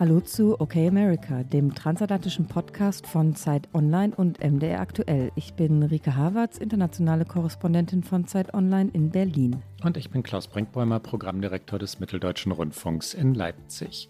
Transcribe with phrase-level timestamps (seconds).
[0.00, 5.30] Hallo zu OK America, dem transatlantischen Podcast von Zeit Online und MDR Aktuell.
[5.34, 9.62] Ich bin Rike Havertz, internationale Korrespondentin von Zeit Online in Berlin.
[9.84, 14.08] Und ich bin Klaus Brinkbäumer, Programmdirektor des Mitteldeutschen Rundfunks in Leipzig.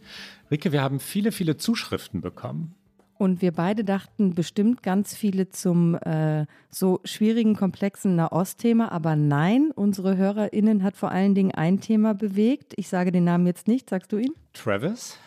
[0.48, 2.76] Rike, wir haben viele, viele Zuschriften bekommen.
[3.18, 8.92] Und wir beide dachten bestimmt ganz viele zum äh, so schwierigen, komplexen Nahost-Thema.
[8.92, 12.74] Aber nein, unsere HörerInnen hat vor allen Dingen ein Thema bewegt.
[12.76, 13.90] Ich sage den Namen jetzt nicht.
[13.90, 14.34] Sagst du ihn?
[14.52, 15.18] Travis?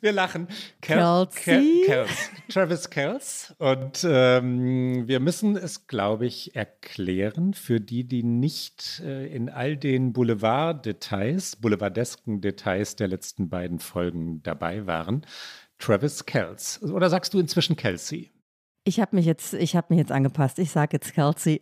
[0.00, 0.48] Wir lachen.
[0.80, 1.84] Kel Kelsey?
[1.86, 2.30] Kel Kels.
[2.48, 3.54] Travis Kells.
[3.58, 9.76] Und ähm, wir müssen es, glaube ich, erklären für die, die nicht äh, in all
[9.76, 15.26] den Boulevard-Details, boulevardesken Details der letzten beiden Folgen dabei waren.
[15.78, 16.82] Travis Kells.
[16.82, 18.32] Oder sagst du inzwischen Kelsey?
[18.84, 20.58] Ich habe mich jetzt, mich jetzt angepasst.
[20.58, 21.60] Ich sage jetzt Kelsey.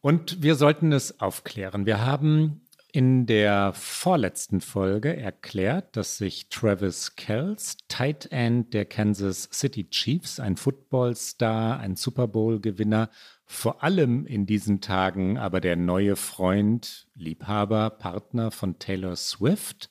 [0.00, 1.86] Und wir sollten es aufklären.
[1.86, 2.61] Wir haben
[2.92, 10.38] in der vorletzten Folge erklärt, dass sich Travis Kells, Tight End der Kansas City Chiefs,
[10.38, 13.08] ein Footballstar, ein Super Bowl-Gewinner,
[13.46, 19.88] vor allem in diesen Tagen aber der neue Freund, Liebhaber, Partner von Taylor Swift,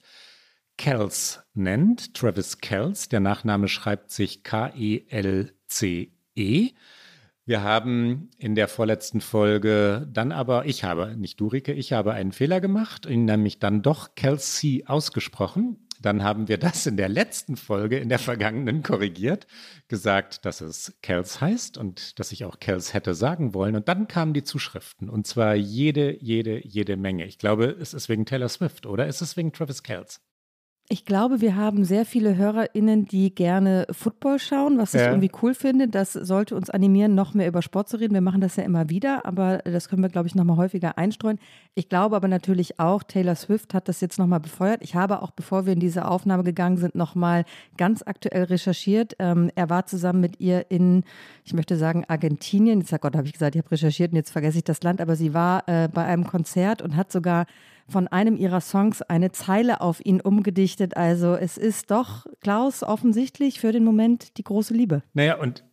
[0.77, 2.13] Kells nennt.
[2.13, 6.11] Travis Kells, der Nachname schreibt sich K-E-L-C-E.
[6.35, 6.73] -E.
[7.45, 12.14] Wir haben in der vorletzten Folge dann aber, ich habe, nicht du, Rike, ich habe
[12.14, 15.88] einen Fehler gemacht, ihn nämlich dann doch Kelsey ausgesprochen.
[16.00, 19.47] Dann haben wir das in der letzten Folge, in der vergangenen, korrigiert,
[19.88, 23.75] gesagt, dass es Kels heißt und dass ich auch Kels hätte sagen wollen.
[23.75, 25.09] Und dann kamen die Zuschriften.
[25.09, 27.25] Und zwar jede, jede, jede Menge.
[27.25, 29.08] Ich glaube, es ist wegen Taylor Swift, oder?
[29.08, 30.22] Ist es wegen Travis Kels?
[30.92, 35.07] Ich glaube, wir haben sehr viele HörerInnen, die gerne Football schauen, was ich ja.
[35.07, 35.88] irgendwie cool finde.
[35.88, 38.13] Das sollte uns animieren, noch mehr über Sport zu reden.
[38.13, 41.40] Wir machen das ja immer wieder, aber das können wir, glaube ich, nochmal häufiger einstreuen.
[41.75, 44.81] Ich glaube aber natürlich auch, Taylor Swift hat das jetzt nochmal befeuert.
[44.81, 47.46] Ich habe auch, bevor wir in diese Aufnahme gegangen sind, nochmal
[47.78, 49.16] ganz aktuell recherchiert.
[49.19, 51.06] Ähm, er war zusammen mit ihr in,
[51.46, 52.81] ich möchte sagen, Argentinien.
[52.81, 55.16] Jetzt, Gott, habe ich gesagt, ich habe recherchiert und jetzt vergesse ich das Land, aber
[55.16, 57.46] sie war äh, bei einem Konzert und hat sogar
[57.88, 60.97] von einem ihrer Songs eine Zeile auf ihn umgedichtet.
[60.97, 65.03] Also es ist doch, Klaus, offensichtlich für den Moment die große Liebe.
[65.14, 65.64] Naja, und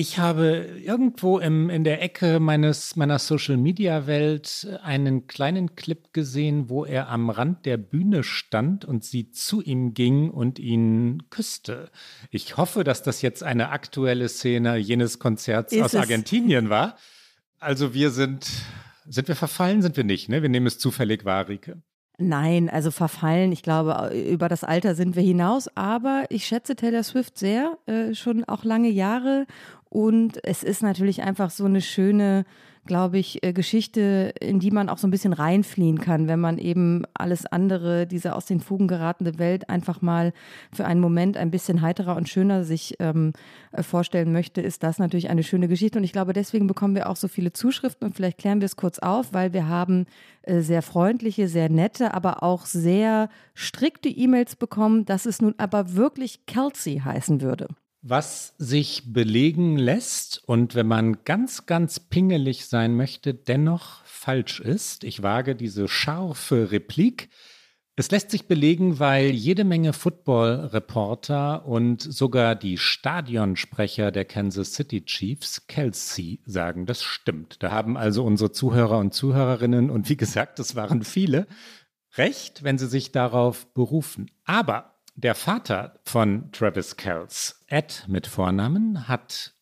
[0.00, 6.84] ich habe irgendwo im, in der Ecke meines, meiner Social-Media-Welt einen kleinen Clip gesehen, wo
[6.84, 11.90] er am Rand der Bühne stand und sie zu ihm ging und ihn küsste.
[12.30, 16.96] Ich hoffe, dass das jetzt eine aktuelle Szene jenes Konzerts Ist aus Argentinien war.
[17.58, 18.46] Also wir sind
[19.08, 19.82] sind wir verfallen?
[19.82, 20.42] Sind wir nicht, ne?
[20.42, 21.82] Wir nehmen es zufällig wahr, Rike.
[22.20, 27.04] Nein, also verfallen, ich glaube, über das Alter sind wir hinaus, aber ich schätze Taylor
[27.04, 29.46] Swift sehr, äh, schon auch lange Jahre
[29.88, 32.44] und es ist natürlich einfach so eine schöne
[32.88, 36.58] glaube ich, äh, Geschichte, in die man auch so ein bisschen reinfliehen kann, wenn man
[36.58, 40.32] eben alles andere, diese aus den Fugen geratene Welt einfach mal
[40.72, 43.34] für einen Moment ein bisschen heiterer und schöner sich ähm,
[43.70, 45.98] äh, vorstellen möchte, ist das natürlich eine schöne Geschichte.
[45.98, 48.76] Und ich glaube, deswegen bekommen wir auch so viele Zuschriften und vielleicht klären wir es
[48.76, 50.06] kurz auf, weil wir haben
[50.42, 55.94] äh, sehr freundliche, sehr nette, aber auch sehr strikte E-Mails bekommen, dass es nun aber
[55.94, 57.68] wirklich Kelsey heißen würde.
[58.10, 65.04] Was sich belegen lässt und wenn man ganz, ganz pingelig sein möchte, dennoch falsch ist.
[65.04, 67.28] Ich wage diese scharfe Replik.
[67.96, 75.04] Es lässt sich belegen, weil jede Menge Football-Reporter und sogar die Stadionsprecher der Kansas City
[75.04, 77.62] Chiefs Kelsey sagen, das stimmt.
[77.62, 81.46] Da haben also unsere Zuhörer und Zuhörerinnen, und wie gesagt, es waren viele,
[82.16, 84.30] recht, wenn sie sich darauf berufen.
[84.44, 89.52] Aber der Vater von Travis Kells, Ed mit Vornamen, hat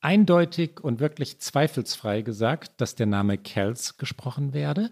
[0.00, 4.90] eindeutig und wirklich zweifelsfrei gesagt, dass der Name Kells gesprochen werde.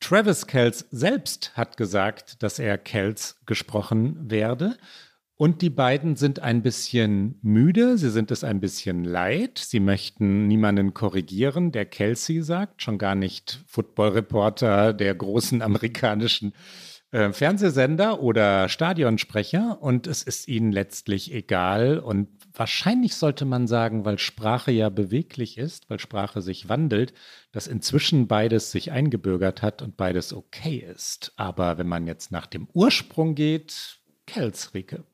[0.00, 4.78] Travis Kells selbst hat gesagt, dass er Kells gesprochen werde.
[5.36, 10.46] Und die beiden sind ein bisschen müde, sie sind es ein bisschen leid, sie möchten
[10.46, 16.93] niemanden korrigieren, der Kelsey sagt, schon gar nicht Footballreporter der großen amerikanischen äh,
[17.32, 21.98] Fernsehsender oder Stadionsprecher und es ist ihnen letztlich egal.
[22.00, 27.14] Und wahrscheinlich sollte man sagen, weil Sprache ja beweglich ist, weil Sprache sich wandelt,
[27.52, 31.32] dass inzwischen beides sich eingebürgert hat und beides okay ist.
[31.36, 35.04] Aber wenn man jetzt nach dem Ursprung geht, Kelsrike.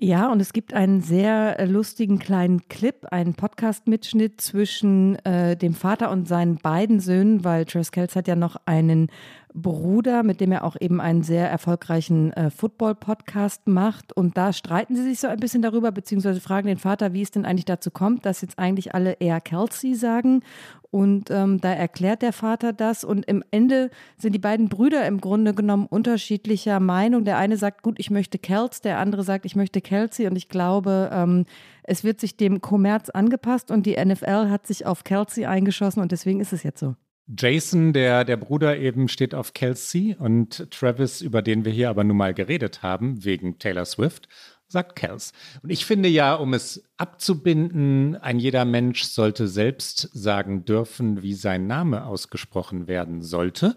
[0.00, 5.74] Ja, und es gibt einen sehr äh, lustigen kleinen Clip, einen Podcast-Mitschnitt zwischen äh, dem
[5.74, 9.10] Vater und seinen beiden Söhnen, weil Travis Kelce hat ja noch einen
[9.54, 14.12] Bruder, mit dem er auch eben einen sehr erfolgreichen äh, Football-Podcast macht.
[14.12, 17.30] Und da streiten sie sich so ein bisschen darüber, beziehungsweise fragen den Vater, wie es
[17.30, 20.42] denn eigentlich dazu kommt, dass jetzt eigentlich alle eher Kelsey sagen.
[20.90, 23.04] Und ähm, da erklärt der Vater das.
[23.04, 27.24] Und im Ende sind die beiden Brüder im Grunde genommen unterschiedlicher Meinung.
[27.24, 30.26] Der eine sagt, gut, ich möchte Kels, der andere sagt, ich möchte Kelsey.
[30.26, 31.44] Und ich glaube, ähm,
[31.82, 36.12] es wird sich dem Kommerz angepasst und die NFL hat sich auf Kelsey eingeschossen und
[36.12, 36.94] deswegen ist es jetzt so.
[37.36, 42.04] Jason, der, der Bruder eben, steht auf Kelsey und Travis, über den wir hier aber
[42.04, 44.28] nun mal geredet haben, wegen Taylor Swift,
[44.66, 45.32] sagt Kels.
[45.62, 51.34] Und ich finde ja, um es abzubinden, ein jeder Mensch sollte selbst sagen dürfen, wie
[51.34, 53.76] sein Name ausgesprochen werden sollte.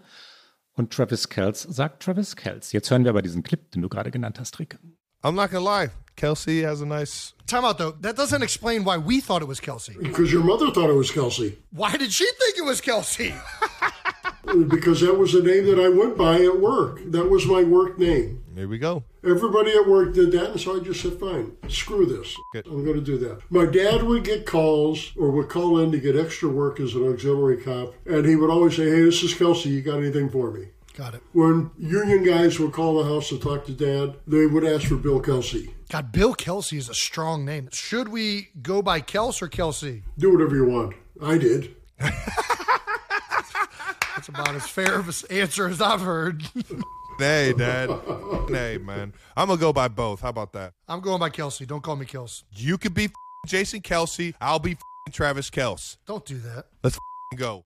[0.74, 2.72] Und Travis Kels sagt Travis Kels.
[2.72, 4.78] Jetzt hören wir aber diesen Clip, den du gerade genannt hast, Rick.
[5.22, 5.90] I'm not gonna lie.
[6.16, 7.32] Kelsey has a nice.
[7.46, 7.92] Time out though.
[7.92, 9.96] That doesn't explain why we thought it was Kelsey.
[10.00, 11.58] Because your mother thought it was Kelsey.
[11.70, 13.34] Why did she think it was Kelsey?
[14.68, 17.00] because that was the name that I went by at work.
[17.06, 18.42] That was my work name.
[18.54, 19.04] There we go.
[19.24, 22.34] Everybody at work did that, and so I just said, fine, screw this.
[22.52, 22.66] Good.
[22.66, 23.40] I'm going to do that.
[23.50, 27.08] My dad would get calls or would call in to get extra work as an
[27.08, 29.70] auxiliary cop, and he would always say, hey, this is Kelsey.
[29.70, 30.68] You got anything for me?
[30.94, 31.22] Got it.
[31.32, 34.96] When union guys would call the house to talk to dad, they would ask for
[34.96, 35.74] Bill Kelsey.
[35.88, 37.68] God, Bill Kelsey is a strong name.
[37.72, 40.02] Should we go by Kels or Kelsey?
[40.18, 40.94] Do whatever you want.
[41.22, 41.74] I did.
[44.22, 46.44] That's about as fair of an answer as I've heard.
[47.20, 47.90] Nay, Dad.
[48.48, 49.12] Nay, man.
[49.36, 50.20] I'm gonna go by both.
[50.20, 50.72] How about that?
[50.88, 51.66] I'm going by Kelsey.
[51.66, 52.42] Don't call me Kels.
[52.52, 53.10] You could be
[53.46, 54.34] Jason Kelsey.
[54.40, 54.76] I'll be
[55.12, 55.96] Travis Kels.
[56.06, 56.66] Don't do that.
[56.82, 56.98] Let's
[57.36, 57.64] go.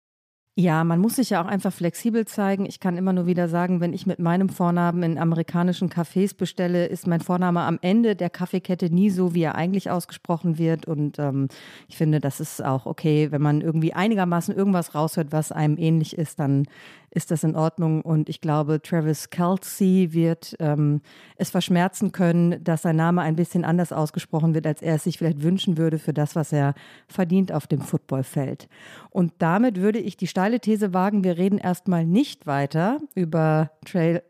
[0.57, 2.65] Ja, man muss sich ja auch einfach flexibel zeigen.
[2.65, 6.85] Ich kann immer nur wieder sagen, wenn ich mit meinem Vornamen in amerikanischen Cafés bestelle,
[6.85, 10.85] ist mein Vorname am Ende der Kaffeekette nie so, wie er eigentlich ausgesprochen wird.
[10.85, 11.49] Und ähm,
[11.89, 16.17] ich finde, das ist auch okay, wenn man irgendwie einigermaßen irgendwas raushört, was einem ähnlich
[16.17, 16.67] ist, dann
[17.15, 18.01] ist das in Ordnung.
[18.01, 21.01] Und ich glaube, Travis Kelsey wird ähm,
[21.37, 25.17] es verschmerzen können, dass sein Name ein bisschen anders ausgesprochen wird, als er es sich
[25.17, 26.75] vielleicht wünschen würde für das, was er
[27.07, 28.67] verdient auf dem Footballfeld.
[29.09, 34.21] Und damit würde ich die steile These wagen, wir reden erstmal nicht weiter über Trail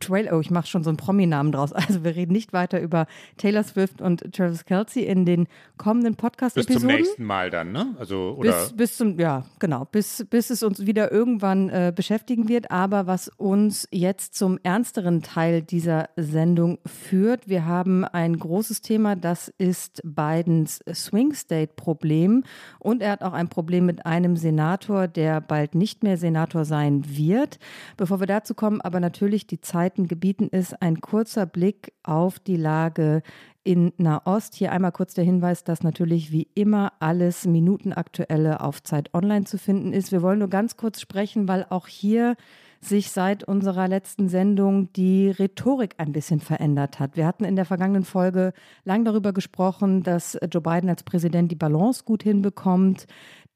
[0.00, 1.72] Trail, oh, ich mache schon so einen Promi-Namen draus.
[1.82, 3.06] Also wir reden nicht weiter über
[3.38, 6.74] Taylor Swift und Travis Kelsey in den kommenden Podcast-Episoden.
[6.74, 7.96] Bis zum nächsten Mal dann, ne?
[7.98, 12.48] Also, oder bis, bis zum, ja, genau, bis, bis es uns wieder irgendwann äh, beschäftigen
[12.48, 12.70] wird.
[12.70, 19.16] Aber was uns jetzt zum ernsteren Teil dieser Sendung führt, wir haben ein großes Thema,
[19.16, 22.44] das ist Bidens Swing-State-Problem.
[22.78, 27.04] Und er hat auch ein Problem mit einem Senator, der bald nicht mehr Senator sein
[27.06, 27.58] wird.
[27.96, 32.58] Bevor wir dazu kommen, aber natürlich die Zeiten gebieten ist ein kurzer Blick auf die
[32.58, 33.22] Lage
[33.64, 34.54] in Nahost.
[34.54, 39.56] Hier einmal kurz der Hinweis, dass natürlich wie immer alles minutenaktuelle auf Zeit Online zu
[39.56, 40.12] finden ist.
[40.12, 42.36] Wir wollen nur ganz kurz sprechen, weil auch hier
[42.82, 47.16] sich seit unserer letzten Sendung die Rhetorik ein bisschen verändert hat.
[47.16, 48.52] Wir hatten in der vergangenen Folge
[48.84, 53.06] lang darüber gesprochen, dass Joe Biden als Präsident die Balance gut hinbekommt,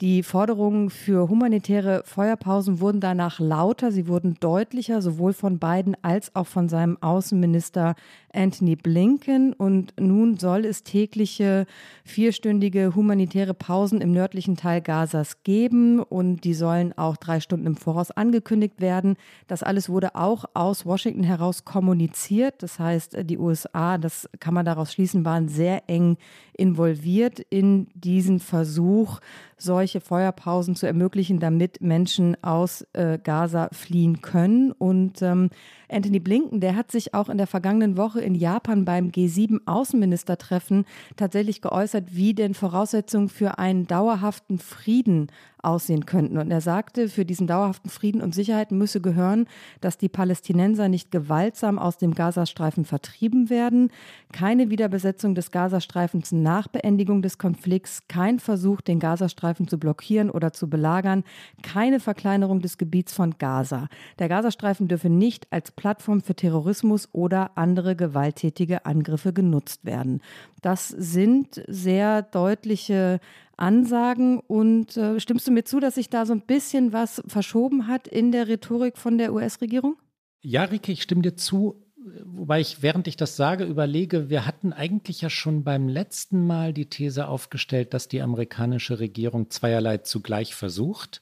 [0.02, 6.36] die Forderungen für humanitäre Feuerpausen wurden danach lauter, sie wurden deutlicher, sowohl von Biden als
[6.36, 7.94] auch von seinem Außenminister
[8.36, 9.52] Anthony Blinken.
[9.52, 11.66] Und nun soll es tägliche
[12.04, 17.76] vierstündige humanitäre Pausen im nördlichen Teil Gazas geben und die sollen auch drei Stunden im
[17.76, 19.16] Voraus angekündigt werden.
[19.48, 22.62] Das alles wurde auch aus Washington heraus kommuniziert.
[22.62, 26.16] Das heißt, die USA, das kann man daraus schließen, waren sehr eng
[26.56, 29.20] involviert in diesen Versuch,
[29.58, 34.72] solche Feuerpausen zu ermöglichen, damit Menschen aus äh, Gaza fliehen können.
[34.72, 35.50] Und ähm,
[35.88, 40.84] Anthony Blinken, der hat sich auch in der vergangenen Woche in Japan beim G7-Außenministertreffen
[41.16, 45.28] tatsächlich geäußert, wie denn Voraussetzungen für einen dauerhaften Frieden
[45.66, 46.38] aussehen könnten.
[46.38, 49.46] Und er sagte, für diesen dauerhaften Frieden und Sicherheit müsse gehören,
[49.80, 53.90] dass die Palästinenser nicht gewaltsam aus dem Gazastreifen vertrieben werden,
[54.32, 60.52] keine Wiederbesetzung des Gazastreifens nach Beendigung des Konflikts, kein Versuch, den Gazastreifen zu blockieren oder
[60.52, 61.24] zu belagern,
[61.62, 63.88] keine Verkleinerung des Gebiets von Gaza.
[64.18, 70.20] Der Gazastreifen dürfe nicht als Plattform für Terrorismus oder andere gewalttätige Angriffe genutzt werden.
[70.62, 73.20] Das sind sehr deutliche
[73.56, 74.40] Ansagen.
[74.40, 78.08] Und äh, stimmst du mir zu, dass sich da so ein bisschen was verschoben hat
[78.08, 79.96] in der Rhetorik von der US-Regierung?
[80.42, 81.82] Ja, Rike, ich stimme dir zu.
[82.24, 86.72] Wobei ich, während ich das sage, überlege, wir hatten eigentlich ja schon beim letzten Mal
[86.72, 91.20] die These aufgestellt, dass die amerikanische Regierung zweierlei zugleich versucht.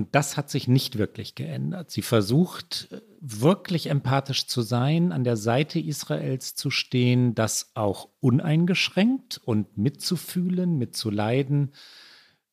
[0.00, 1.90] Und das hat sich nicht wirklich geändert.
[1.90, 2.88] Sie versucht
[3.20, 10.78] wirklich empathisch zu sein, an der Seite Israels zu stehen, das auch uneingeschränkt und mitzufühlen,
[10.78, 11.74] mitzuleiden.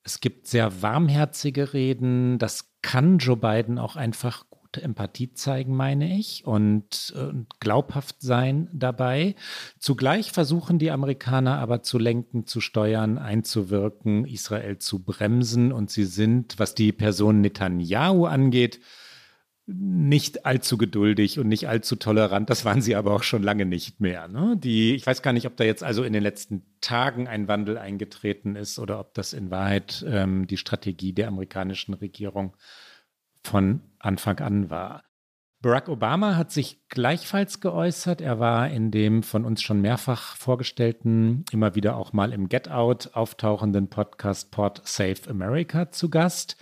[0.03, 2.37] Es gibt sehr warmherzige Reden.
[2.37, 9.35] Das kann Joe Biden auch einfach Empathie zeigen, meine ich, und, und glaubhaft sein dabei.
[9.79, 15.71] Zugleich versuchen die Amerikaner aber zu lenken, zu steuern, einzuwirken, Israel zu bremsen.
[15.71, 18.81] Und sie sind, was die Person Netanyahu angeht,
[19.69, 22.49] nicht allzu geduldig und nicht allzu tolerant.
[22.49, 24.29] Das waren sie aber auch schon lange nicht mehr.
[24.29, 24.55] Ne?
[24.57, 27.77] Die, ich weiß gar nicht, ob da jetzt also in den letzten Tagen ein Wandel
[27.77, 32.55] eingetreten ist oder ob das in Wahrheit ähm, die Strategie der amerikanischen Regierung
[33.47, 35.03] von Anfang an war.
[35.59, 38.21] Barack Obama hat sich gleichfalls geäußert.
[38.21, 42.69] Er war in dem von uns schon mehrfach vorgestellten, immer wieder auch mal im Get
[42.69, 46.57] Out auftauchenden Podcast Port Save America zu Gast.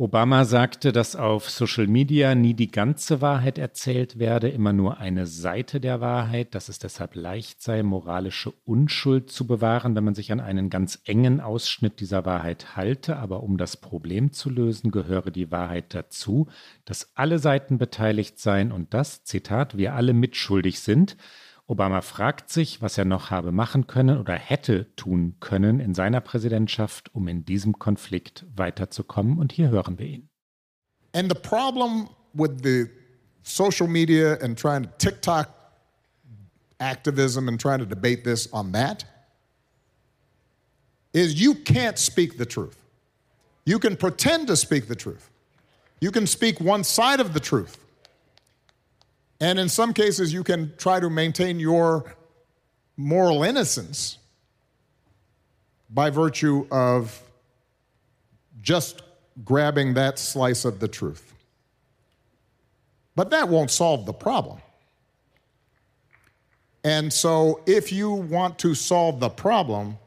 [0.00, 5.26] Obama sagte, dass auf Social Media nie die ganze Wahrheit erzählt werde, immer nur eine
[5.26, 10.32] Seite der Wahrheit, dass es deshalb leicht sei, moralische Unschuld zu bewahren, wenn man sich
[10.32, 13.18] an einen ganz engen Ausschnitt dieser Wahrheit halte.
[13.18, 16.48] Aber um das Problem zu lösen, gehöre die Wahrheit dazu,
[16.86, 21.18] dass alle Seiten beteiligt seien und dass, Zitat, wir alle mitschuldig sind.
[21.70, 26.20] Obama fragt sich, was er noch habe machen können oder hätte tun können in seiner
[26.20, 29.38] Präsidentschaft, um in diesem Konflikt weiterzukommen.
[29.38, 30.28] Und hier hören wir ihn.
[31.14, 32.86] And the problem with the
[33.44, 35.48] social media and trying to TikTok
[36.78, 39.06] activism and trying to debate this on that
[41.12, 42.76] is you can't speak the truth.
[43.64, 45.30] You can pretend to speak the truth.
[46.00, 47.78] You can speak one side of the truth.
[49.40, 52.14] And in some cases, you can try to maintain your
[52.96, 54.18] moral innocence
[55.88, 57.22] by virtue of
[58.60, 59.02] just
[59.44, 61.34] grabbing that slice of the truth.
[63.16, 64.58] But that won't solve the problem.
[66.84, 69.98] And so, if you want to solve the problem,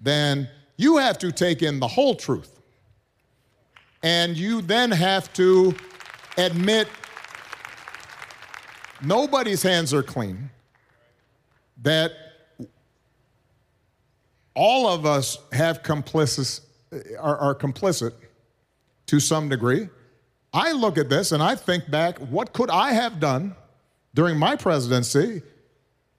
[0.00, 2.60] then you have to take in the whole truth.
[4.04, 5.74] And you then have to
[6.36, 6.88] admit
[9.04, 10.50] nobody's hands are clean,
[11.82, 12.12] that
[14.54, 16.60] all of us have complicit,
[17.18, 18.12] are, are complicit
[19.06, 19.88] to some degree.
[20.52, 23.54] I look at this and I think back, what could I have done
[24.14, 25.42] during my presidency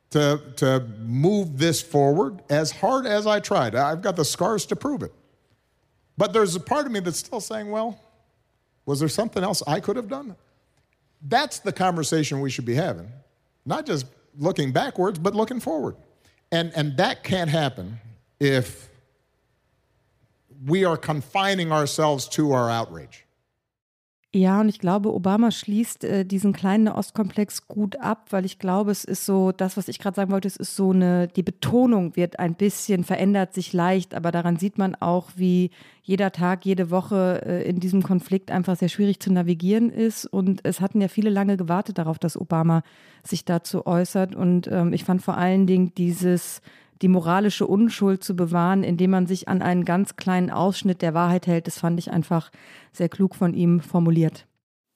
[0.09, 3.75] to, to move this forward as hard as I tried?
[3.75, 5.13] I've got the scars to prove it.
[6.17, 7.99] But there's a part of me that's still saying, well,
[8.85, 10.35] was there something else I could have done?
[11.25, 13.09] That's the conversation we should be having.
[13.65, 14.05] Not just
[14.37, 15.95] looking backwards, but looking forward.
[16.51, 17.99] And, and that can't happen
[18.39, 18.89] if
[20.65, 23.25] we are confining ourselves to our outrage.
[24.35, 28.89] Ja, und ich glaube, Obama schließt äh, diesen kleinen Ostkomplex gut ab, weil ich glaube,
[28.89, 32.15] es ist so, das, was ich gerade sagen wollte, es ist so eine, die Betonung
[32.15, 35.69] wird ein bisschen, verändert sich leicht, aber daran sieht man auch, wie
[36.01, 40.25] jeder Tag, jede Woche äh, in diesem Konflikt einfach sehr schwierig zu navigieren ist.
[40.25, 42.81] Und es hatten ja viele lange gewartet darauf, dass Obama
[43.21, 44.35] sich dazu äußert.
[44.35, 46.63] Und ähm, ich fand vor allen Dingen dieses,
[47.01, 51.47] die moralische Unschuld zu bewahren, indem man sich an einen ganz kleinen Ausschnitt der Wahrheit
[51.47, 51.67] hält.
[51.67, 52.51] Das fand ich einfach
[52.91, 54.45] sehr klug von ihm formuliert.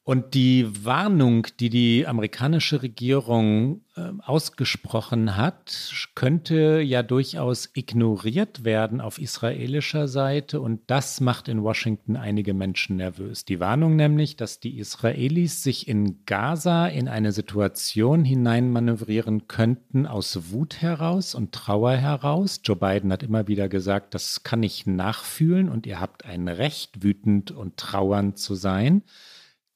[0.07, 9.01] Und die Warnung, die die amerikanische Regierung äh, ausgesprochen hat, könnte ja durchaus ignoriert werden
[9.01, 10.61] auf israelischer Seite.
[10.61, 13.43] Und das macht in Washington einige Menschen nervös.
[13.43, 20.53] Die Warnung nämlich, dass die Israelis sich in Gaza in eine Situation hineinmanövrieren könnten aus
[20.53, 22.61] Wut heraus und Trauer heraus.
[22.63, 27.03] Joe Biden hat immer wieder gesagt, das kann ich nachfühlen und ihr habt ein Recht,
[27.03, 29.03] wütend und trauernd zu sein.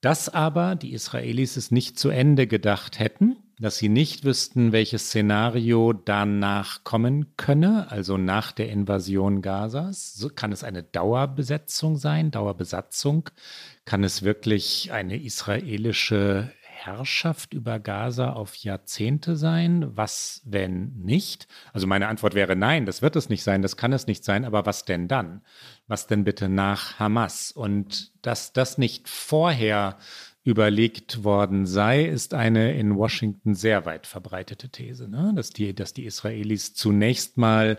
[0.01, 5.05] Dass aber die Israelis es nicht zu Ende gedacht hätten, dass sie nicht wüssten, welches
[5.05, 10.15] Szenario danach kommen könne, also nach der Invasion Gazas.
[10.15, 13.29] So kann es eine Dauerbesetzung sein, Dauerbesatzung?
[13.86, 16.51] Kann es wirklich eine israelische
[16.86, 19.86] Herrschaft über Gaza auf Jahrzehnte sein?
[19.96, 21.48] Was, wenn nicht?
[21.74, 24.46] Also meine Antwort wäre nein, das wird es nicht sein, das kann es nicht sein,
[24.46, 25.42] aber was denn dann?
[25.88, 27.52] Was denn bitte nach Hamas?
[27.52, 29.98] Und dass das nicht vorher
[30.44, 35.34] überlegt worden sei, ist eine in Washington sehr weit verbreitete These, ne?
[35.36, 37.78] dass, die, dass die Israelis zunächst mal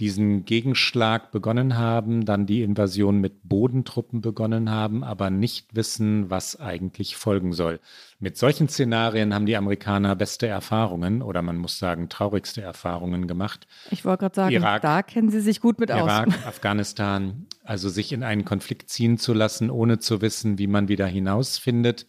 [0.00, 6.58] diesen Gegenschlag begonnen haben, dann die Invasion mit Bodentruppen begonnen haben, aber nicht wissen, was
[6.58, 7.78] eigentlich folgen soll.
[8.18, 13.68] Mit solchen Szenarien haben die Amerikaner beste Erfahrungen oder man muss sagen traurigste Erfahrungen gemacht.
[13.90, 16.34] Ich wollte gerade sagen, Irak, da kennen sie sich gut mit Irak, aus.
[16.34, 20.88] Irak, Afghanistan, also sich in einen Konflikt ziehen zu lassen, ohne zu wissen, wie man
[20.88, 22.06] wieder hinausfindet.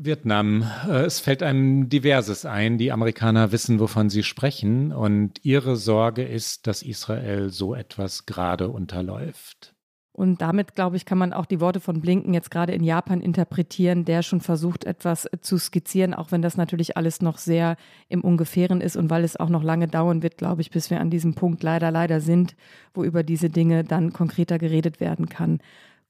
[0.00, 0.64] Vietnam.
[0.88, 2.78] Äh, es fällt einem diverses ein.
[2.78, 4.92] Die Amerikaner wissen, wovon sie sprechen.
[4.92, 9.74] Und ihre Sorge ist, dass Israel so etwas gerade unterläuft.
[10.12, 13.20] Und damit, glaube ich, kann man auch die Worte von Blinken jetzt gerade in Japan
[13.20, 17.76] interpretieren, der schon versucht, etwas zu skizzieren, auch wenn das natürlich alles noch sehr
[18.08, 21.00] im Ungefähren ist und weil es auch noch lange dauern wird, glaube ich, bis wir
[21.00, 22.56] an diesem Punkt leider, leider sind,
[22.94, 25.60] wo über diese Dinge dann konkreter geredet werden kann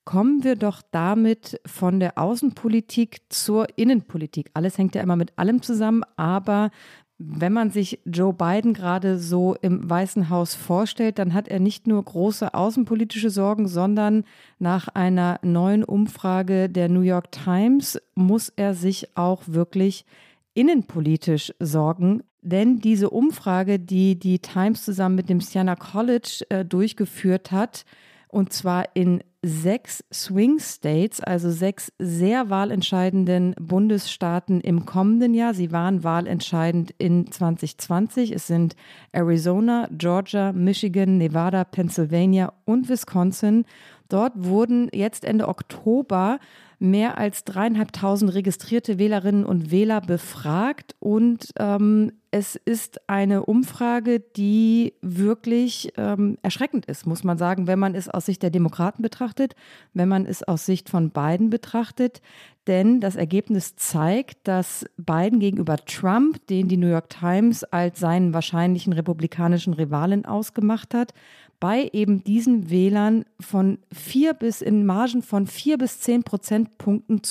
[0.09, 4.49] kommen wir doch damit von der Außenpolitik zur Innenpolitik.
[4.55, 6.71] Alles hängt ja immer mit allem zusammen, aber
[7.19, 11.87] wenn man sich Joe Biden gerade so im Weißen Haus vorstellt, dann hat er nicht
[11.87, 14.25] nur große außenpolitische Sorgen, sondern
[14.59, 20.07] nach einer neuen Umfrage der New York Times muss er sich auch wirklich
[20.55, 22.23] innenpolitisch sorgen.
[22.41, 27.85] Denn diese Umfrage, die die Times zusammen mit dem Siena College äh, durchgeführt hat,
[28.29, 35.55] und zwar in sechs Swing States, also sechs sehr wahlentscheidenden Bundesstaaten im kommenden Jahr.
[35.55, 38.33] Sie waren wahlentscheidend in 2020.
[38.33, 38.75] Es sind
[39.13, 43.65] Arizona, Georgia, Michigan, Nevada, Pennsylvania und Wisconsin.
[44.09, 46.39] Dort wurden jetzt Ende Oktober
[46.79, 54.93] mehr als dreieinhalbtausend registrierte Wählerinnen und Wähler befragt und ähm, es ist eine Umfrage, die
[55.01, 59.55] wirklich ähm, erschreckend ist, muss man sagen, wenn man es aus Sicht der Demokraten betrachtet,
[59.95, 62.21] wenn man es aus Sicht von Biden betrachtet.
[62.67, 68.35] Denn das Ergebnis zeigt, dass Biden gegenüber Trump, den die New York Times als seinen
[68.35, 71.15] wahrscheinlichen republikanischen Rivalen ausgemacht hat,
[71.61, 77.23] bei eben diesen Wählern von vier bis in Margen von vier bis zehn Prozentpunkten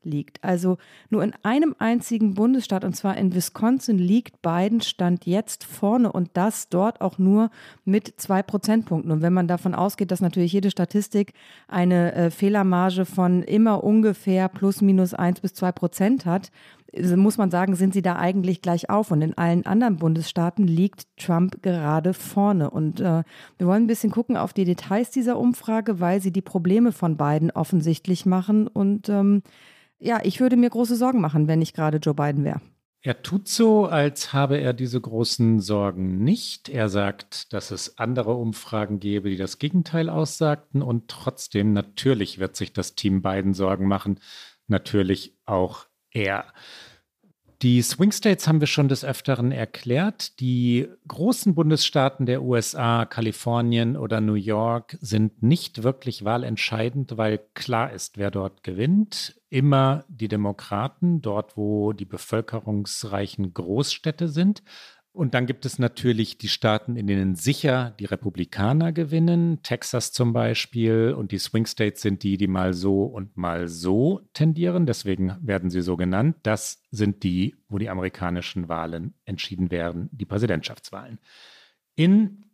[0.00, 0.38] zurückliegt.
[0.42, 0.78] Also
[1.08, 6.30] nur in einem einzigen Bundesstaat, und zwar in Wisconsin, liegt Biden Stand jetzt vorne und
[6.34, 7.50] das dort auch nur
[7.84, 9.12] mit zwei Prozentpunkten.
[9.12, 11.32] Und wenn man davon ausgeht, dass natürlich jede Statistik
[11.68, 16.50] eine äh, Fehlermarge von immer ungefähr plus minus eins bis zwei Prozent hat,
[16.92, 19.12] muss man sagen, sind sie da eigentlich gleich auf.
[19.12, 22.70] Und in allen anderen Bundesstaaten liegt Trump gerade vorne.
[22.70, 23.22] Und äh,
[23.58, 27.16] wir wollen ein bisschen gucken auf die Details dieser Umfrage, weil sie die Probleme von
[27.16, 28.66] beiden offensichtlich machen.
[28.66, 29.42] Und ähm,
[30.00, 32.60] ja, ich würde mir große Sorgen machen, wenn ich gerade Joe Biden wäre.
[33.02, 36.68] Er tut so, als habe er diese großen Sorgen nicht.
[36.68, 40.82] Er sagt, dass es andere Umfragen gäbe, die das Gegenteil aussagten.
[40.82, 44.20] Und trotzdem, natürlich wird sich das Team Biden Sorgen machen.
[44.66, 46.52] Natürlich auch er.
[47.62, 50.40] Die Swing States haben wir schon des Öfteren erklärt.
[50.40, 57.92] Die großen Bundesstaaten der USA, Kalifornien oder New York, sind nicht wirklich wahlentscheidend, weil klar
[57.92, 59.38] ist, wer dort gewinnt.
[59.50, 64.62] Immer die Demokraten, dort wo die bevölkerungsreichen Großstädte sind.
[65.20, 70.32] Und dann gibt es natürlich die Staaten, in denen sicher die Republikaner gewinnen, Texas zum
[70.32, 71.14] Beispiel.
[71.14, 74.86] Und die Swing States sind die, die mal so und mal so tendieren.
[74.86, 76.36] Deswegen werden sie so genannt.
[76.42, 81.18] Das sind die, wo die amerikanischen Wahlen entschieden werden, die Präsidentschaftswahlen.
[81.96, 82.46] In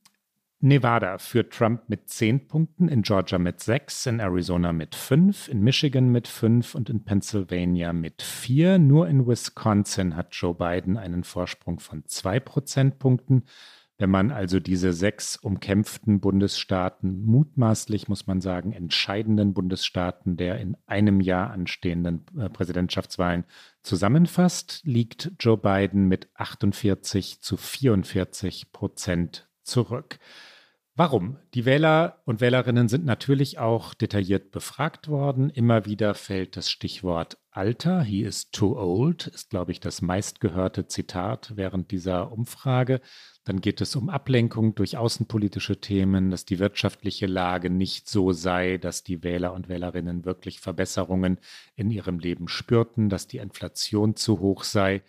[0.61, 5.61] Nevada führt Trump mit zehn Punkten, in Georgia mit sechs, in Arizona mit fünf, in
[5.61, 8.79] Michigan mit fünf und in Pennsylvania mit vier.
[8.79, 13.45] Nur in Wisconsin hat Joe Biden einen Vorsprung von zwei Prozentpunkten.
[13.99, 20.77] Wenn man also diese sechs umkämpften Bundesstaaten, mutmaßlich muss man sagen, entscheidenden Bundesstaaten der in
[20.87, 23.45] einem Jahr anstehenden äh, Präsidentschaftswahlen
[23.83, 30.19] zusammenfasst, liegt Joe Biden mit 48 zu 44 Prozent zurück.
[30.99, 31.37] Warum?
[31.53, 35.51] Die Wähler und Wählerinnen sind natürlich auch detailliert befragt worden.
[35.51, 38.03] Immer wieder fällt das Stichwort Alter.
[38.03, 43.03] He is too old, ist, glaube ich, das meistgehörte Zitat während dieser Umfrage.
[43.45, 48.79] Dann geht es um Ablenkung durch außenpolitische Themen, dass die wirtschaftliche Lage nicht so sei,
[48.79, 51.39] dass die Wähler und Wählerinnen wirklich Verbesserungen
[51.75, 55.03] in ihrem Leben spürten, dass die Inflation zu hoch sei.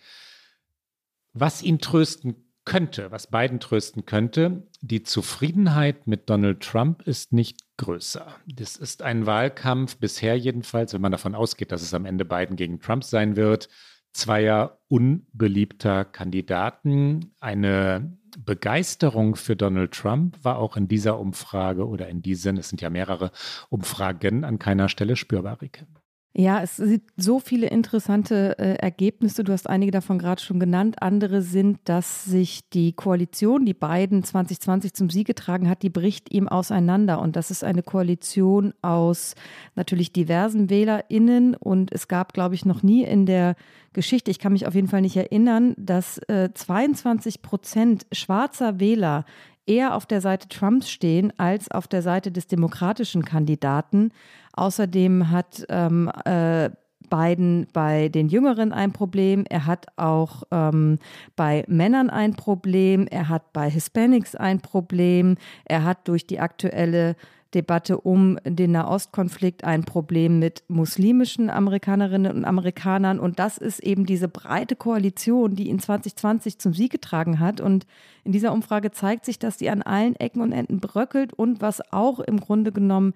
[1.32, 7.60] Was ihn trösten könnte, was Biden trösten könnte, die Zufriedenheit mit Donald Trump ist nicht
[7.78, 8.36] größer.
[8.46, 12.56] Das ist ein Wahlkampf, bisher jedenfalls, wenn man davon ausgeht, dass es am Ende Biden
[12.56, 13.70] gegen Trump sein wird,
[14.12, 17.34] zweier unbeliebter Kandidaten.
[17.40, 22.82] Eine Begeisterung für Donald Trump war auch in dieser Umfrage oder in diesen, es sind
[22.82, 23.32] ja mehrere
[23.70, 25.86] Umfragen, an keiner Stelle spürbar, Rike.
[26.34, 29.42] Ja, es sind so viele interessante äh, Ergebnisse.
[29.42, 31.02] Du hast einige davon gerade schon genannt.
[31.02, 36.32] Andere sind, dass sich die Koalition, die Biden 2020 zum Sieg getragen hat, die bricht
[36.32, 37.20] ihm auseinander.
[37.20, 39.34] Und das ist eine Koalition aus
[39.74, 41.56] natürlich diversen WählerInnen.
[41.56, 43.56] Und es gab, glaube ich, noch nie in der
[43.92, 49.24] Geschichte, ich kann mich auf jeden Fall nicht erinnern, dass äh, 22 Prozent schwarzer Wähler
[49.68, 54.12] eher auf der Seite Trumps stehen als auf der Seite des demokratischen Kandidaten.
[54.58, 56.70] Außerdem hat ähm, äh,
[57.08, 60.98] Biden bei den Jüngeren ein Problem, er hat auch ähm,
[61.36, 67.14] bei Männern ein Problem, er hat bei Hispanics ein Problem, er hat durch die aktuelle
[67.54, 73.18] Debatte um den Nahostkonflikt ein Problem mit muslimischen Amerikanerinnen und Amerikanern.
[73.18, 77.62] Und das ist eben diese breite Koalition, die ihn 2020 zum Sieg getragen hat.
[77.62, 77.86] Und
[78.24, 81.80] in dieser Umfrage zeigt sich, dass sie an allen Ecken und Enden bröckelt und was
[81.90, 83.14] auch im Grunde genommen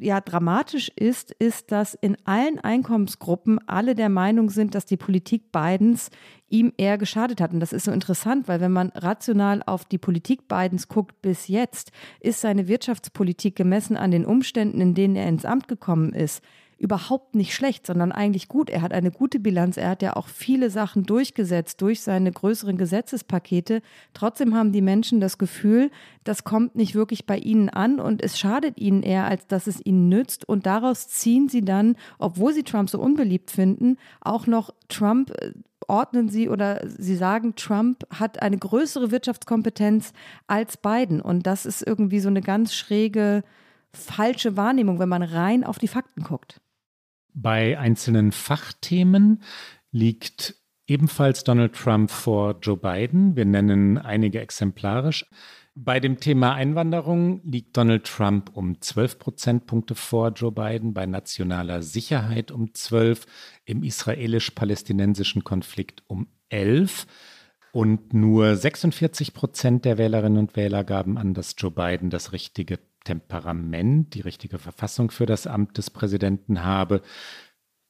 [0.00, 5.52] ja dramatisch ist, ist, dass in allen Einkommensgruppen alle der Meinung sind, dass die Politik
[5.52, 6.10] Bidens
[6.48, 7.52] ihm eher geschadet hat.
[7.52, 11.48] Und das ist so interessant, weil wenn man rational auf die Politik Bidens guckt bis
[11.48, 16.42] jetzt, ist seine Wirtschaftspolitik gemessen an den Umständen, in denen er ins Amt gekommen ist,
[16.80, 18.70] überhaupt nicht schlecht, sondern eigentlich gut.
[18.70, 19.76] Er hat eine gute Bilanz.
[19.76, 23.82] Er hat ja auch viele Sachen durchgesetzt durch seine größeren Gesetzespakete.
[24.14, 25.90] Trotzdem haben die Menschen das Gefühl,
[26.24, 29.84] das kommt nicht wirklich bei ihnen an und es schadet ihnen eher, als dass es
[29.84, 30.48] ihnen nützt.
[30.48, 35.52] Und daraus ziehen sie dann, obwohl sie Trump so unbeliebt finden, auch noch Trump äh,
[35.86, 40.14] ordnen sie oder sie sagen, Trump hat eine größere Wirtschaftskompetenz
[40.46, 41.20] als Biden.
[41.20, 43.42] Und das ist irgendwie so eine ganz schräge,
[43.92, 46.58] falsche Wahrnehmung, wenn man rein auf die Fakten guckt.
[47.34, 49.42] Bei einzelnen Fachthemen
[49.90, 50.54] liegt
[50.86, 53.36] ebenfalls Donald Trump vor Joe Biden.
[53.36, 55.24] Wir nennen einige exemplarisch.
[55.76, 61.82] Bei dem Thema Einwanderung liegt Donald Trump um 12 Prozentpunkte vor Joe Biden, bei nationaler
[61.82, 63.24] Sicherheit um 12,
[63.64, 67.06] im israelisch-palästinensischen Konflikt um 11.
[67.72, 72.80] Und nur 46 Prozent der Wählerinnen und Wähler gaben an, dass Joe Biden das richtige
[73.04, 77.02] Temperament, die richtige Verfassung für das Amt des Präsidenten habe.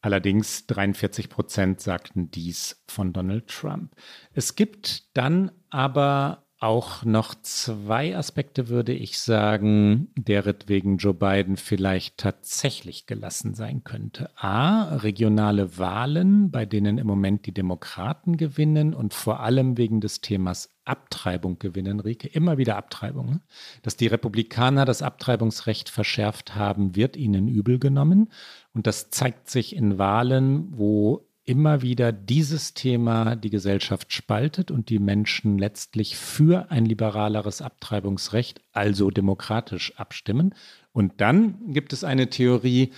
[0.03, 3.95] Allerdings 43 Prozent sagten dies von Donald Trump.
[4.33, 12.19] Es gibt dann aber auch noch zwei Aspekte, würde ich sagen, deretwegen Joe Biden vielleicht
[12.19, 14.31] tatsächlich gelassen sein könnte.
[14.37, 20.21] A, regionale Wahlen, bei denen im Moment die Demokraten gewinnen und vor allem wegen des
[20.21, 23.31] Themas Abtreibung gewinnen, Rike, immer wieder Abtreibung.
[23.31, 23.41] Ne?
[23.83, 28.31] Dass die Republikaner das Abtreibungsrecht verschärft haben, wird ihnen übel genommen.
[28.75, 34.89] Und das zeigt sich in Wahlen, wo immer wieder dieses Thema die Gesellschaft spaltet und
[34.89, 40.55] die Menschen letztlich für ein liberaleres Abtreibungsrecht, also demokratisch abstimmen.
[40.93, 42.93] Und dann gibt es eine Theorie,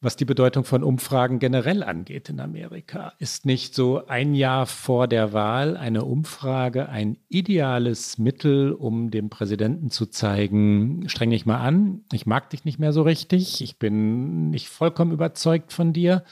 [0.00, 3.12] was die Bedeutung von Umfragen generell angeht in Amerika.
[3.20, 9.30] Ist nicht so ein Jahr vor der Wahl eine Umfrage ein ideales Mittel, um dem
[9.30, 13.78] Präsidenten zu zeigen, streng dich mal an, ich mag dich nicht mehr so richtig, ich
[13.78, 16.24] bin nicht vollkommen überzeugt von dir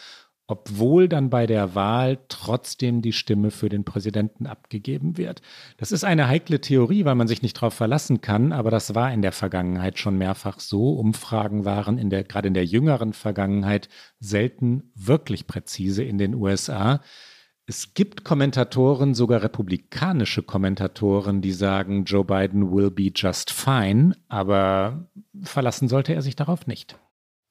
[0.52, 5.40] obwohl dann bei der Wahl trotzdem die Stimme für den Präsidenten abgegeben wird.
[5.78, 9.10] Das ist eine heikle Theorie, weil man sich nicht darauf verlassen kann, aber das war
[9.10, 10.90] in der Vergangenheit schon mehrfach so.
[10.90, 13.88] Umfragen waren in der, gerade in der jüngeren Vergangenheit
[14.20, 17.00] selten wirklich präzise in den USA.
[17.64, 25.08] Es gibt Kommentatoren, sogar republikanische Kommentatoren, die sagen, Joe Biden will be just fine, aber
[25.42, 26.98] verlassen sollte er sich darauf nicht.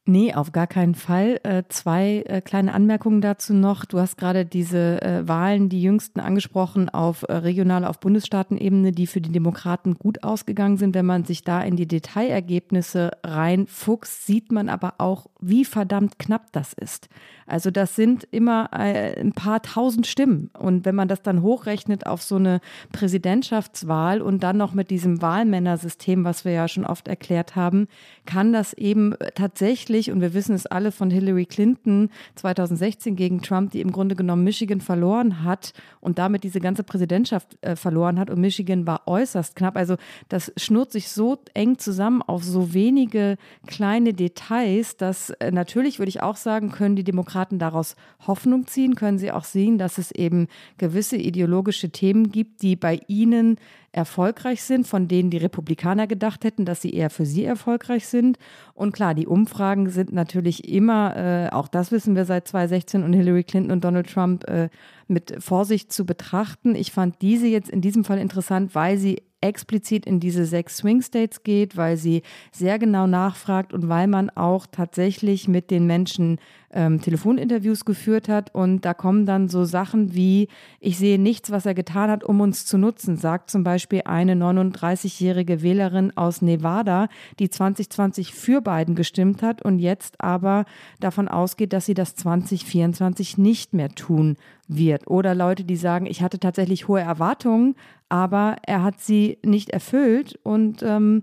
[0.05, 1.39] Nee, auf gar keinen Fall.
[1.43, 3.85] Äh, zwei äh, kleine Anmerkungen dazu noch.
[3.85, 9.21] Du hast gerade diese äh, Wahlen, die jüngsten angesprochen, auf regionaler, auf Bundesstaatenebene, die für
[9.21, 10.95] die Demokraten gut ausgegangen sind.
[10.95, 16.51] Wenn man sich da in die Detailergebnisse reinfuchst, sieht man aber auch, wie verdammt knapp
[16.51, 17.07] das ist.
[17.51, 20.49] Also das sind immer äh, ein paar tausend Stimmen.
[20.57, 22.61] Und wenn man das dann hochrechnet auf so eine
[22.93, 27.89] Präsidentschaftswahl und dann noch mit diesem Wahlmännersystem, was wir ja schon oft erklärt haben,
[28.25, 33.71] kann das eben tatsächlich, und wir wissen es alle von Hillary Clinton 2016 gegen Trump,
[33.71, 38.29] die im Grunde genommen Michigan verloren hat und damit diese ganze Präsidentschaft äh, verloren hat.
[38.29, 39.75] Und Michigan war äußerst knapp.
[39.75, 39.97] Also
[40.29, 43.35] das schnurrt sich so eng zusammen auf so wenige
[43.67, 47.95] kleine Details, dass äh, natürlich, würde ich auch sagen, können die Demokraten Demokraten daraus
[48.27, 48.95] Hoffnung ziehen?
[48.95, 53.57] Können Sie auch sehen, dass es eben gewisse ideologische Themen gibt, die bei Ihnen
[53.91, 58.37] erfolgreich sind, von denen die Republikaner gedacht hätten, dass sie eher für sie erfolgreich sind?
[58.73, 63.13] Und klar, die Umfragen sind natürlich immer, äh, auch das wissen wir seit 2016 und
[63.13, 64.69] Hillary Clinton und Donald Trump äh,
[65.07, 66.75] mit Vorsicht zu betrachten.
[66.75, 71.01] Ich fand diese jetzt in diesem Fall interessant, weil sie explizit in diese sechs Swing
[71.01, 76.39] States geht, weil sie sehr genau nachfragt und weil man auch tatsächlich mit den Menschen
[76.73, 78.53] ähm, Telefoninterviews geführt hat.
[78.53, 80.47] Und da kommen dann so Sachen wie,
[80.79, 84.35] ich sehe nichts, was er getan hat, um uns zu nutzen, sagt zum Beispiel eine
[84.35, 87.07] 39-jährige Wählerin aus Nevada,
[87.39, 90.65] die 2020 für Biden gestimmt hat und jetzt aber
[90.99, 95.07] davon ausgeht, dass sie das 2024 nicht mehr tun wird.
[95.07, 97.75] Oder Leute, die sagen, ich hatte tatsächlich hohe Erwartungen,
[98.11, 101.21] aber er hat sie nicht erfüllt und ähm,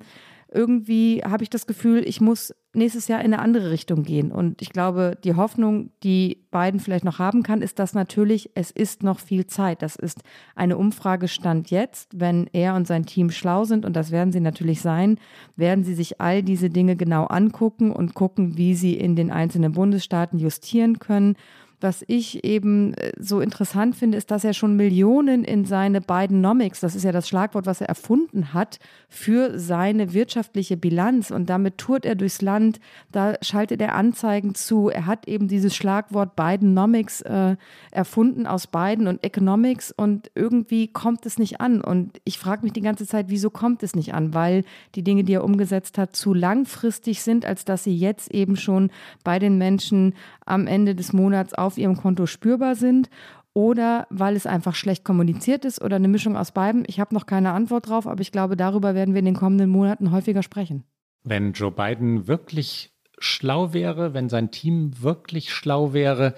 [0.51, 4.33] irgendwie habe ich das Gefühl, ich muss nächstes Jahr in eine andere Richtung gehen.
[4.33, 8.71] Und ich glaube, die Hoffnung, die Biden vielleicht noch haben kann, ist, dass natürlich, es
[8.71, 9.83] ist noch viel Zeit.
[9.83, 10.23] Das ist
[10.55, 12.19] eine Umfrage Stand jetzt.
[12.19, 15.19] Wenn er und sein Team schlau sind, und das werden sie natürlich sein,
[15.57, 19.73] werden sie sich all diese Dinge genau angucken und gucken, wie sie in den einzelnen
[19.73, 21.37] Bundesstaaten justieren können
[21.81, 26.81] was ich eben äh, so interessant finde, ist, dass er schon Millionen in seine Bidenomics,
[26.81, 31.31] das ist ja das Schlagwort, was er erfunden hat, für seine wirtschaftliche Bilanz.
[31.31, 32.81] Und damit tourt er durchs Land,
[33.13, 34.89] da schaltet er Anzeigen zu.
[34.89, 37.57] Er hat eben dieses Schlagwort Bidenomics äh,
[37.91, 41.81] erfunden aus Biden und Economics und irgendwie kommt es nicht an.
[41.81, 44.35] Und ich frage mich die ganze Zeit, wieso kommt es nicht an?
[44.35, 44.65] Weil
[44.95, 48.91] die Dinge, die er umgesetzt hat, zu langfristig sind, als dass sie jetzt eben schon
[49.23, 50.15] bei den Menschen
[50.45, 53.11] am Ende des Monats auf ihrem Konto spürbar sind
[53.53, 56.85] oder weil es einfach schlecht kommuniziert ist oder eine Mischung aus beiden.
[56.87, 59.69] Ich habe noch keine Antwort drauf, aber ich glaube, darüber werden wir in den kommenden
[59.69, 60.85] Monaten häufiger sprechen.
[61.25, 66.35] Wenn Joe Biden wirklich schlau wäre, wenn sein Team wirklich schlau wäre,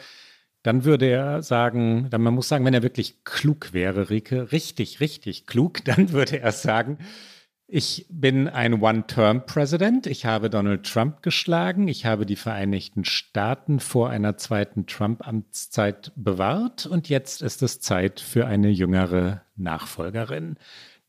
[0.62, 5.01] dann würde er sagen, dann man muss sagen, wenn er wirklich klug wäre, Rike, richtig,
[5.01, 6.99] richtig klug, dann würde er sagen,
[7.72, 10.06] ich bin ein One-Term-President.
[10.06, 11.87] Ich habe Donald Trump geschlagen.
[11.87, 16.87] Ich habe die Vereinigten Staaten vor einer zweiten Trump-Amtszeit bewahrt.
[16.87, 20.56] Und jetzt ist es Zeit für eine jüngere Nachfolgerin.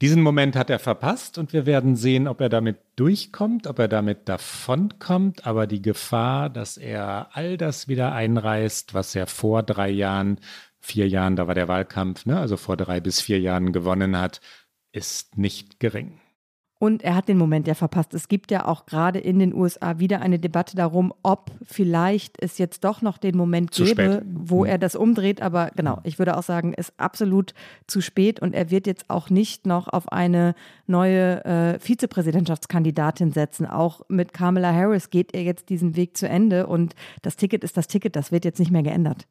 [0.02, 3.88] Diesen Moment hat er verpasst und wir werden sehen, ob er damit durchkommt, ob er
[3.88, 5.48] damit davonkommt.
[5.48, 10.40] Aber die Gefahr, dass er all das wieder einreißt, was er vor drei Jahren,
[10.80, 14.42] vier Jahren, da war der Wahlkampf, ne, also vor drei bis vier Jahren gewonnen hat,
[14.92, 16.20] ist nicht gering.
[16.82, 18.12] Und er hat den Moment ja verpasst.
[18.16, 22.58] Es gibt ja auch gerade in den USA wieder eine Debatte darum, ob vielleicht es
[22.58, 24.24] jetzt doch noch den Moment zu gäbe, spät.
[24.26, 24.66] wo mhm.
[24.66, 25.44] er das umdreht.
[25.44, 27.54] Aber genau, ich würde auch sagen, ist absolut
[27.86, 30.56] zu spät und er wird jetzt auch nicht noch auf eine
[30.88, 33.68] neue äh, Vizepräsidentschaftskandidatin setzen.
[33.68, 37.78] Auch mit Kamala Harris geht er jetzt diesen Weg zu Ende und das Ticket ist
[37.78, 38.16] das Ticket.
[38.16, 39.28] Das wird jetzt nicht mehr geändert.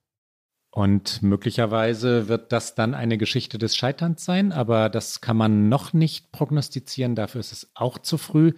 [0.70, 5.92] Und möglicherweise wird das dann eine Geschichte des Scheiterns sein, aber das kann man noch
[5.92, 7.16] nicht prognostizieren.
[7.16, 8.52] Dafür ist es auch zu früh,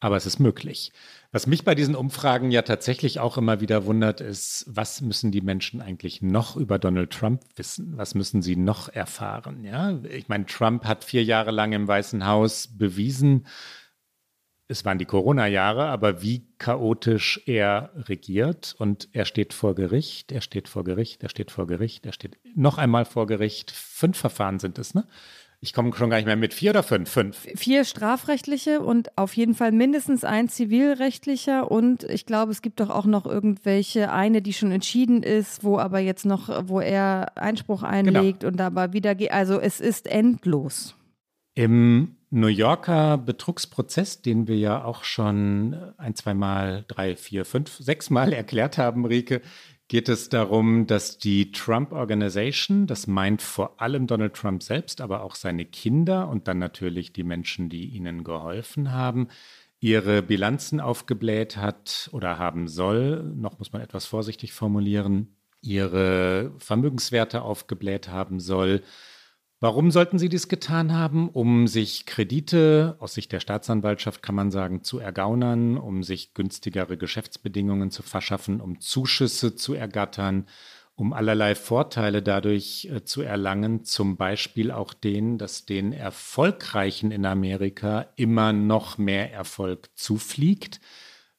[0.00, 0.92] aber es ist möglich.
[1.32, 5.42] Was mich bei diesen Umfragen ja tatsächlich auch immer wieder wundert, ist, was müssen die
[5.42, 7.96] Menschen eigentlich noch über Donald Trump wissen?
[7.96, 9.64] Was müssen sie noch erfahren?
[9.64, 13.46] Ja, ich meine, Trump hat vier Jahre lang im Weißen Haus bewiesen,
[14.66, 20.40] es waren die Corona-Jahre, aber wie chaotisch er regiert und er steht vor Gericht, er
[20.40, 23.70] steht vor Gericht, er steht vor Gericht, er steht noch einmal vor Gericht.
[23.70, 25.06] Fünf Verfahren sind es, ne?
[25.60, 27.08] Ich komme schon gar nicht mehr mit vier oder fünf?
[27.08, 27.46] Fünf.
[27.54, 31.70] Vier strafrechtliche und auf jeden Fall mindestens ein zivilrechtlicher.
[31.70, 35.78] Und ich glaube, es gibt doch auch noch irgendwelche, eine, die schon entschieden ist, wo
[35.78, 38.52] aber jetzt noch, wo er Einspruch einlegt genau.
[38.52, 39.32] und aber wieder geht.
[39.32, 40.96] Also es ist endlos.
[41.54, 47.76] Im New Yorker Betrugsprozess, den wir ja auch schon ein, zwei Mal, drei, vier, fünf,
[47.78, 49.40] sechs Mal erklärt haben, Rike,
[49.86, 55.22] geht es darum, dass die Trump Organization, das meint vor allem Donald Trump selbst, aber
[55.22, 59.28] auch seine Kinder und dann natürlich die Menschen, die ihnen geholfen haben,
[59.78, 67.42] ihre Bilanzen aufgebläht hat oder haben soll, noch muss man etwas vorsichtig formulieren, ihre Vermögenswerte
[67.42, 68.82] aufgebläht haben soll,
[69.64, 71.30] Warum sollten sie dies getan haben?
[71.30, 76.98] Um sich Kredite aus Sicht der Staatsanwaltschaft, kann man sagen, zu ergaunern, um sich günstigere
[76.98, 80.44] Geschäftsbedingungen zu verschaffen, um Zuschüsse zu ergattern,
[80.96, 87.24] um allerlei Vorteile dadurch äh, zu erlangen, zum Beispiel auch den, dass den Erfolgreichen in
[87.24, 90.78] Amerika immer noch mehr Erfolg zufliegt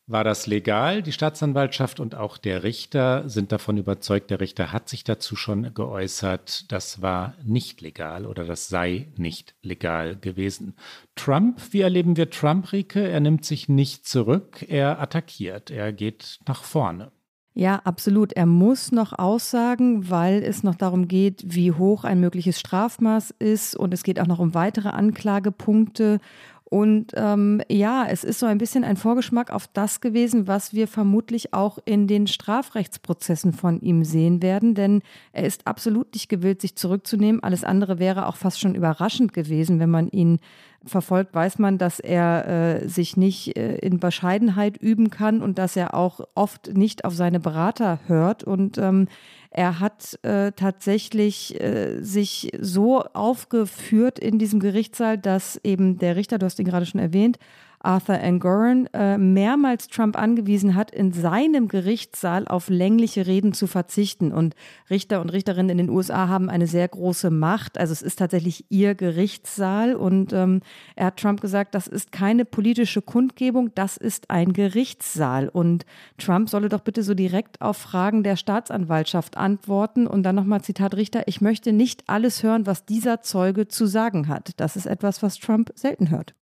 [0.08, 1.02] war das legal?
[1.02, 5.74] Die Staatsanwaltschaft und auch der Richter sind davon überzeugt, der Richter hat sich dazu schon
[5.74, 10.76] geäußert, das war nicht legal oder das sei nicht legal gewesen.
[11.16, 13.08] Trump, wie erleben wir Trump, Rike?
[13.08, 17.12] Er nimmt sich nicht zurück, er attackiert, er geht nach vorne.
[17.58, 18.34] Ja, absolut.
[18.34, 23.78] Er muss noch aussagen, weil es noch darum geht, wie hoch ein mögliches Strafmaß ist
[23.78, 26.20] und es geht auch noch um weitere Anklagepunkte.
[26.76, 30.90] Und ähm, ja, es ist so ein bisschen ein Vorgeschmack auf das gewesen, was wir
[30.90, 36.60] vermutlich auch in den Strafrechtsprozessen von ihm sehen werden, denn er ist absolut nicht gewillt,
[36.60, 37.42] sich zurückzunehmen.
[37.42, 40.40] Alles andere wäre auch fast schon überraschend gewesen, wenn man ihn
[40.84, 45.78] verfolgt, weiß man, dass er äh, sich nicht äh, in Bescheidenheit üben kann und dass
[45.78, 48.44] er auch oft nicht auf seine Berater hört.
[48.44, 49.08] Und ähm,
[49.58, 56.38] er hat äh, tatsächlich äh, sich so aufgeführt in diesem Gerichtssaal, dass eben der Richter,
[56.38, 57.40] du hast ihn gerade schon erwähnt,
[57.86, 64.32] Arthur Angoran äh, mehrmals Trump angewiesen hat, in seinem Gerichtssaal auf längliche Reden zu verzichten.
[64.32, 64.56] Und
[64.90, 67.78] Richter und Richterinnen in den USA haben eine sehr große Macht.
[67.78, 69.96] Also es ist tatsächlich ihr Gerichtssaal.
[69.96, 70.62] Und ähm,
[70.96, 75.50] er hat Trump gesagt, das ist keine politische Kundgebung, das ist ein Gerichtssaal.
[75.50, 75.86] Und
[76.18, 80.08] Trump solle doch bitte so direkt auf Fragen der Staatsanwaltschaft antworten.
[80.08, 84.28] Und dann nochmal Zitat Richter, ich möchte nicht alles hören, was dieser Zeuge zu sagen
[84.28, 84.52] hat.
[84.58, 86.36] Das ist etwas, was Trump selten hört.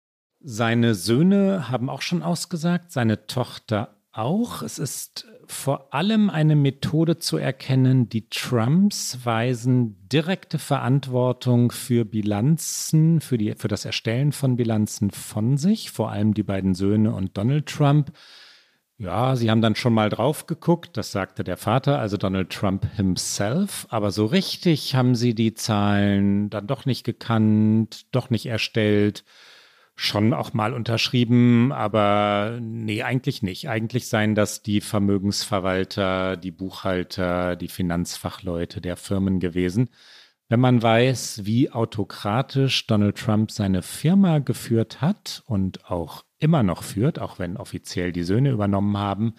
[0.44, 4.64] Seine Söhne haben auch schon ausgesagt, seine Tochter auch.
[4.64, 13.22] Es ist vor allem eine Methode zu erkennen, die Trumps weisen direkte Verantwortung für Bilanzen,
[13.22, 17.38] für, die, für das Erstellen von Bilanzen von sich, vor allem die beiden Söhne und
[17.38, 18.12] Donald Trump.
[18.98, 22.88] Ja, sie haben dann schon mal drauf geguckt, das sagte der Vater, also Donald Trump
[22.96, 29.24] himself, aber so richtig haben sie die Zahlen dann doch nicht gekannt, doch nicht erstellt
[29.96, 33.70] schon auch mal unterschrieben, aber nee, eigentlich nicht.
[33.70, 39.90] Eigentlich seien das die Vermögensverwalter, die Buchhalter, die Finanzfachleute der Firmen gewesen.
[40.50, 46.84] Wenn man weiß, wie autokratisch Donald Trump seine Firma geführt hat und auch immer noch
[46.84, 49.36] führt, auch wenn offiziell die Söhne übernommen haben,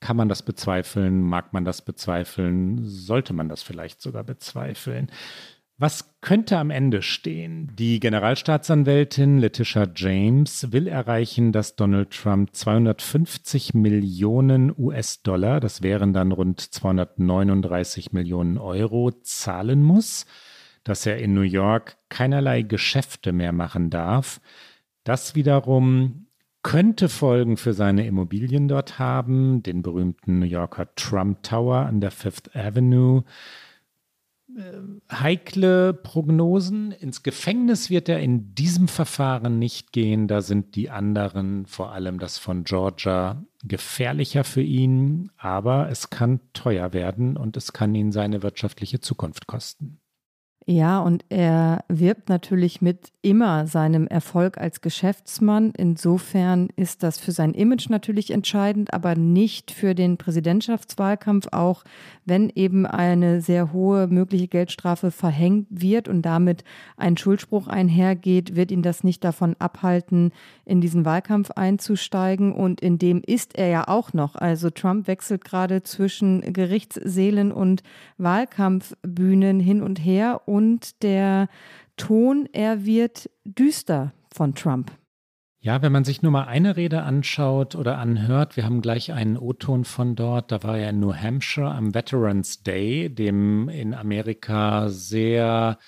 [0.00, 1.22] kann man das bezweifeln?
[1.22, 2.84] Mag man das bezweifeln?
[2.84, 5.10] Sollte man das vielleicht sogar bezweifeln?
[5.80, 7.72] Was könnte am Ende stehen?
[7.78, 16.32] Die Generalstaatsanwältin Letitia James will erreichen, dass Donald Trump 250 Millionen US-Dollar, das wären dann
[16.32, 20.26] rund 239 Millionen Euro, zahlen muss,
[20.84, 24.42] dass er in New York keinerlei Geschäfte mehr machen darf.
[25.02, 26.26] Das wiederum
[26.62, 32.10] könnte Folgen für seine Immobilien dort haben, den berühmten New Yorker Trump Tower an der
[32.10, 33.24] Fifth Avenue,
[35.10, 36.92] heikle Prognosen.
[36.92, 40.28] Ins Gefängnis wird er in diesem Verfahren nicht gehen.
[40.28, 45.30] Da sind die anderen, vor allem das von Georgia, gefährlicher für ihn.
[45.36, 50.00] Aber es kann teuer werden und es kann ihn seine wirtschaftliche Zukunft kosten.
[50.66, 55.72] Ja, und er wirbt natürlich mit immer seinem Erfolg als Geschäftsmann.
[55.76, 61.82] Insofern ist das für sein Image natürlich entscheidend, aber nicht für den Präsidentschaftswahlkampf, auch
[62.30, 66.64] wenn eben eine sehr hohe mögliche Geldstrafe verhängt wird und damit
[66.96, 70.30] ein Schuldspruch einhergeht, wird ihn das nicht davon abhalten,
[70.64, 72.52] in diesen Wahlkampf einzusteigen.
[72.52, 74.36] Und in dem ist er ja auch noch.
[74.36, 77.82] Also Trump wechselt gerade zwischen Gerichtssälen und
[78.16, 81.48] Wahlkampfbühnen hin und her und der
[81.96, 84.92] Ton, er wird düster von Trump.
[85.62, 89.36] Ja, wenn man sich nur mal eine Rede anschaut oder anhört, wir haben gleich einen
[89.36, 94.88] O-Ton von dort, da war er in New Hampshire am Veterans Day, dem in Amerika
[94.88, 95.78] sehr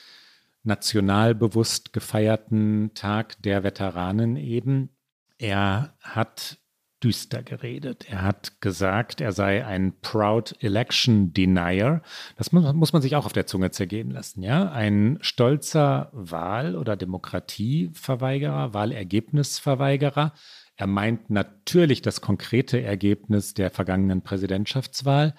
[0.62, 4.90] nationalbewusst gefeierten Tag der Veteranen eben.
[5.38, 6.58] Er hat
[7.02, 8.06] düster geredet.
[8.08, 12.02] Er hat gesagt, er sei ein Proud Election Denier.
[12.36, 14.70] Das muss, muss, man sich auch auf der Zunge zergehen lassen, ja.
[14.70, 20.32] Ein stolzer Wahl- oder Demokratieverweigerer, Wahlergebnisverweigerer.
[20.76, 25.34] Er meint natürlich das konkrete Ergebnis der vergangenen Präsidentschaftswahl.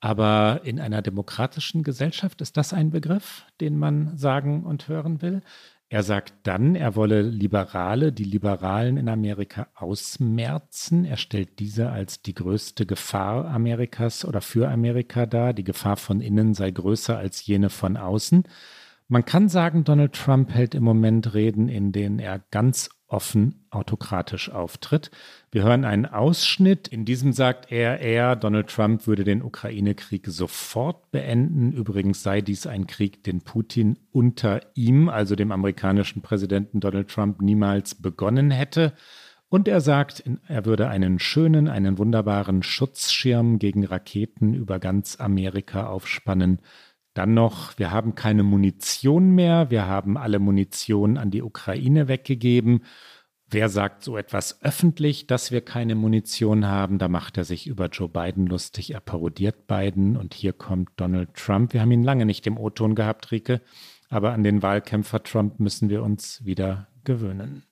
[0.00, 5.42] Aber in einer demokratischen Gesellschaft ist das ein Begriff, den man sagen und hören will.
[5.88, 11.04] Er sagt dann, er wolle Liberale, die Liberalen in Amerika ausmerzen.
[11.04, 15.52] Er stellt diese als die größte Gefahr Amerikas oder für Amerika dar.
[15.52, 18.42] Die Gefahr von innen sei größer als jene von außen.
[19.06, 24.50] Man kann sagen, Donald Trump hält im Moment Reden, in denen er ganz offen autokratisch
[24.50, 25.10] auftritt.
[25.50, 26.88] Wir hören einen Ausschnitt.
[26.88, 31.72] In diesem sagt er, er, Donald Trump, würde den Ukraine-Krieg sofort beenden.
[31.72, 37.40] Übrigens sei dies ein Krieg, den Putin unter ihm, also dem amerikanischen Präsidenten Donald Trump,
[37.40, 38.92] niemals begonnen hätte.
[39.48, 45.86] Und er sagt, er würde einen schönen, einen wunderbaren Schutzschirm gegen Raketen über ganz Amerika
[45.86, 46.60] aufspannen.
[47.16, 52.84] Dann noch, wir haben keine Munition mehr, wir haben alle Munition an die Ukraine weggegeben.
[53.48, 56.98] Wer sagt so etwas öffentlich, dass wir keine Munition haben?
[56.98, 61.32] Da macht er sich über Joe Biden lustig, er parodiert Biden und hier kommt Donald
[61.32, 61.72] Trump.
[61.72, 63.62] Wir haben ihn lange nicht im O-Ton gehabt, Rike,
[64.10, 67.62] aber an den Wahlkämpfer Trump müssen wir uns wieder gewöhnen.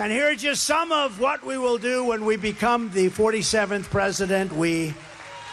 [0.00, 3.88] And here are just some of what we will do when we become the 47th
[3.90, 4.50] president.
[4.50, 4.92] We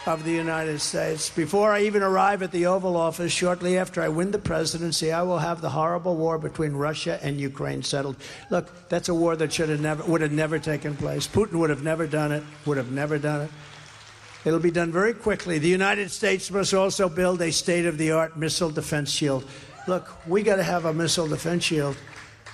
[0.06, 1.30] of the United States.
[1.30, 5.22] Before I even arrive at the Oval Office, shortly after I win the presidency, I
[5.22, 8.16] will have the horrible war between Russia and Ukraine settled.
[8.50, 11.28] Look, that's a war that should have never would have never taken place.
[11.28, 12.42] Putin would have never done it.
[12.66, 13.50] Would have never done it.
[14.44, 15.58] It'll be done very quickly.
[15.58, 19.44] The United States must also build a state-of-the-art missile defense shield.
[19.86, 21.96] Look, we got to have a missile defense shield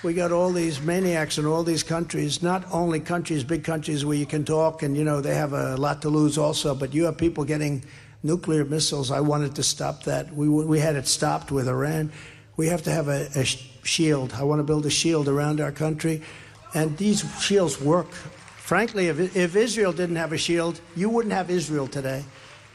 [0.01, 4.15] we got all these maniacs in all these countries, not only countries, big countries where
[4.15, 7.03] you can talk and, you know, they have a lot to lose also, but you
[7.03, 7.83] have people getting
[8.23, 9.11] nuclear missiles.
[9.11, 10.33] I wanted to stop that.
[10.33, 12.13] We, we had it stopped with Iran.
[12.55, 14.33] We have to have a, a shield.
[14.33, 16.21] I want to build a shield around our country.
[16.73, 18.11] And these shields work.
[18.11, 22.23] Frankly, if, if Israel didn't have a shield, you wouldn't have Israel today.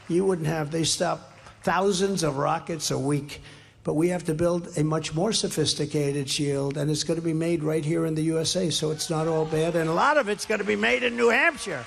[0.09, 3.41] You wouldn't have, they stop thousands of rockets a week.
[3.85, 7.33] But we have to build a much more sophisticated shield, and it's going to be
[7.33, 9.75] made right here in the USA, so it's not all bad.
[9.75, 11.85] And a lot of it's going to be made in New Hampshire.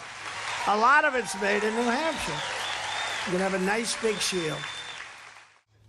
[0.69, 2.41] A lot of it's made in New Hampshire.
[3.27, 4.59] You're going to have a nice big shield.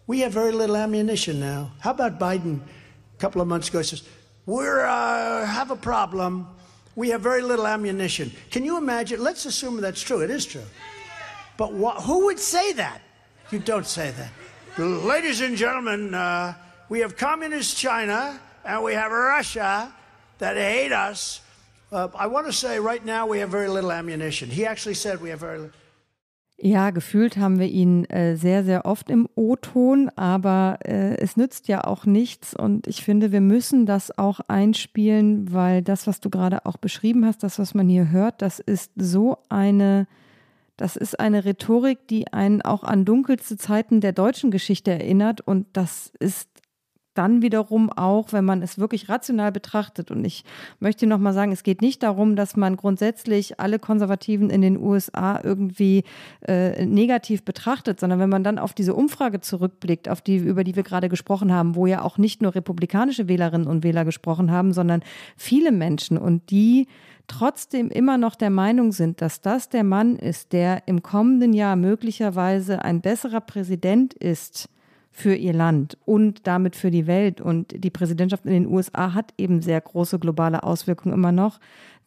[0.07, 1.73] We have very little ammunition now.
[1.79, 4.01] How about Biden a couple of months ago says,
[4.47, 6.47] we uh, have a problem.
[6.95, 8.31] We have very little ammunition.
[8.49, 9.21] Can you imagine?
[9.21, 10.21] Let's assume that's true.
[10.21, 10.65] It is true.
[11.55, 13.03] But wh- who would say that?
[13.51, 14.31] You don't say that.
[14.77, 16.53] Ladies and gentlemen, uh,
[16.89, 19.91] we have communist China and we have Russia
[20.37, 21.41] that hate us.
[21.91, 24.49] Uh, I want to say right now we have very little ammunition.
[24.49, 25.73] He actually said we have very little.
[26.61, 31.69] Ja, gefühlt haben wir ihn äh, sehr, sehr oft im O-Ton, aber äh, es nützt
[31.69, 36.29] ja auch nichts und ich finde, wir müssen das auch einspielen, weil das, was du
[36.29, 40.07] gerade auch beschrieben hast, das, was man hier hört, das ist so eine
[40.79, 45.41] das ist eine Rhetorik, die einen auch an dunkelste Zeiten der deutschen Geschichte erinnert.
[45.41, 46.47] Und das ist
[47.15, 50.09] dann wiederum auch, wenn man es wirklich rational betrachtet.
[50.09, 50.45] Und ich
[50.79, 54.77] möchte noch mal sagen, es geht nicht darum, dass man grundsätzlich alle Konservativen in den
[54.77, 56.05] USA irgendwie
[56.47, 60.77] äh, negativ betrachtet, sondern wenn man dann auf diese Umfrage zurückblickt, auf die, über die
[60.77, 64.71] wir gerade gesprochen haben, wo ja auch nicht nur republikanische Wählerinnen und Wähler gesprochen haben,
[64.71, 65.03] sondern
[65.35, 66.87] viele Menschen und die
[67.29, 71.75] trotzdem immer noch der Meinung sind, dass das der Mann ist, der im kommenden Jahr
[71.75, 74.69] möglicherweise ein besserer Präsident ist
[75.11, 77.41] für ihr Land und damit für die Welt.
[77.41, 81.59] Und die Präsidentschaft in den USA hat eben sehr große globale Auswirkungen immer noch.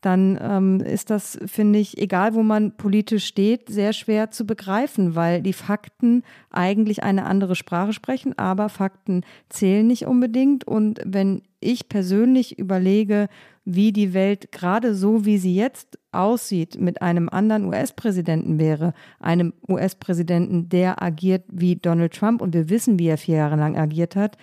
[0.03, 5.15] Dann ähm, ist das, finde ich, egal wo man politisch steht, sehr schwer zu begreifen,
[5.15, 10.67] weil die Fakten eigentlich eine andere Sprache sprechen, aber Fakten zählen nicht unbedingt.
[10.67, 13.29] Und wenn ich persönlich überlege,
[13.65, 19.53] wie die Welt gerade so, wie sie jetzt aussieht, mit einem anderen US-Präsidenten wäre, einem
[19.69, 24.17] US-Präsidenten, der agiert wie Donald Trump und wir wissen, wie er vier Jahre lang agiert
[24.17, 24.37] hat,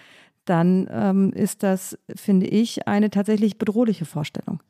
[0.46, 4.64] dann ähm, ist das, finde ich, eine tatsächlich bedrohliche Vorstellung.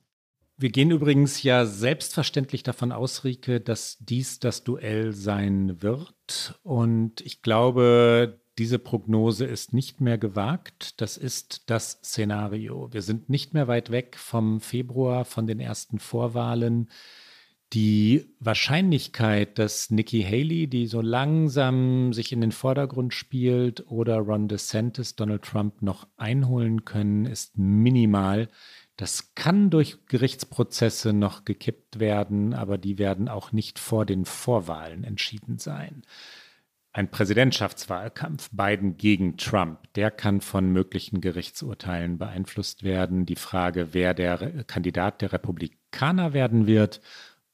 [0.57, 6.59] Wir gehen übrigens ja selbstverständlich davon aus, Rike, dass dies das Duell sein wird.
[6.63, 10.99] Und ich glaube, diese Prognose ist nicht mehr gewagt.
[11.01, 12.89] Das ist das Szenario.
[12.91, 16.89] Wir sind nicht mehr weit weg vom Februar, von den ersten Vorwahlen.
[17.71, 24.49] Die Wahrscheinlichkeit, dass Nikki Haley, die so langsam sich in den Vordergrund spielt, oder Ron
[24.49, 28.49] DeSantis Donald Trump noch einholen können, ist minimal.
[28.97, 35.05] Das kann durch Gerichtsprozesse noch gekippt werden, aber die werden auch nicht vor den Vorwahlen
[35.05, 36.03] entschieden sein
[36.99, 43.25] ein Präsidentschaftswahlkampf, Biden gegen Trump, der kann von möglichen Gerichtsurteilen beeinflusst werden.
[43.25, 46.99] Die Frage, wer der Kandidat der Republikaner werden wird,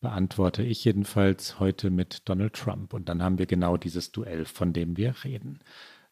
[0.01, 2.91] beantworte ich jedenfalls heute mit Donald Trump.
[2.91, 5.59] Und dann haben wir genau dieses Duell, von dem wir reden.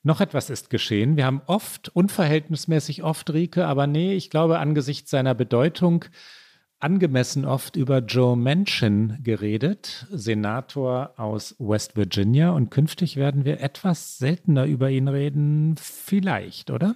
[0.03, 1.17] Noch etwas ist geschehen.
[1.17, 6.05] Wir haben oft, unverhältnismäßig oft, Rike, aber nee, ich glaube, angesichts seiner Bedeutung
[6.83, 12.51] angemessen oft über Joe Manchin geredet, Senator aus West Virginia.
[12.51, 16.95] Und künftig werden wir etwas seltener über ihn reden, vielleicht, oder?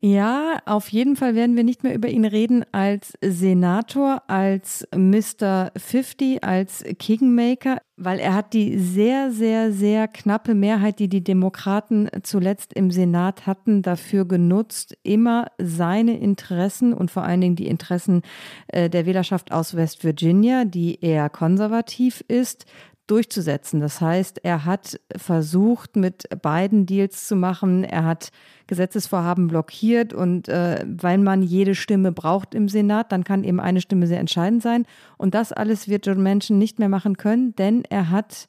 [0.00, 5.72] Ja, auf jeden Fall werden wir nicht mehr über ihn reden als Senator, als Mr.
[5.76, 12.08] 50, als Kingmaker, weil er hat die sehr, sehr, sehr knappe Mehrheit, die die Demokraten
[12.22, 18.22] zuletzt im Senat hatten, dafür genutzt, immer seine Interessen und vor allen Dingen die Interessen
[18.68, 22.66] äh, der Wählerschaft aus West Virginia, die eher konservativ ist,
[23.10, 23.80] durchzusetzen.
[23.80, 27.82] Das heißt, er hat versucht, mit beiden Deals zu machen.
[27.82, 28.30] Er hat
[28.66, 33.80] Gesetzesvorhaben blockiert und äh, weil man jede Stimme braucht im Senat, dann kann eben eine
[33.80, 34.84] Stimme sehr entscheidend sein.
[35.16, 38.46] Und das alles wird John Manchin nicht mehr machen können, denn er hat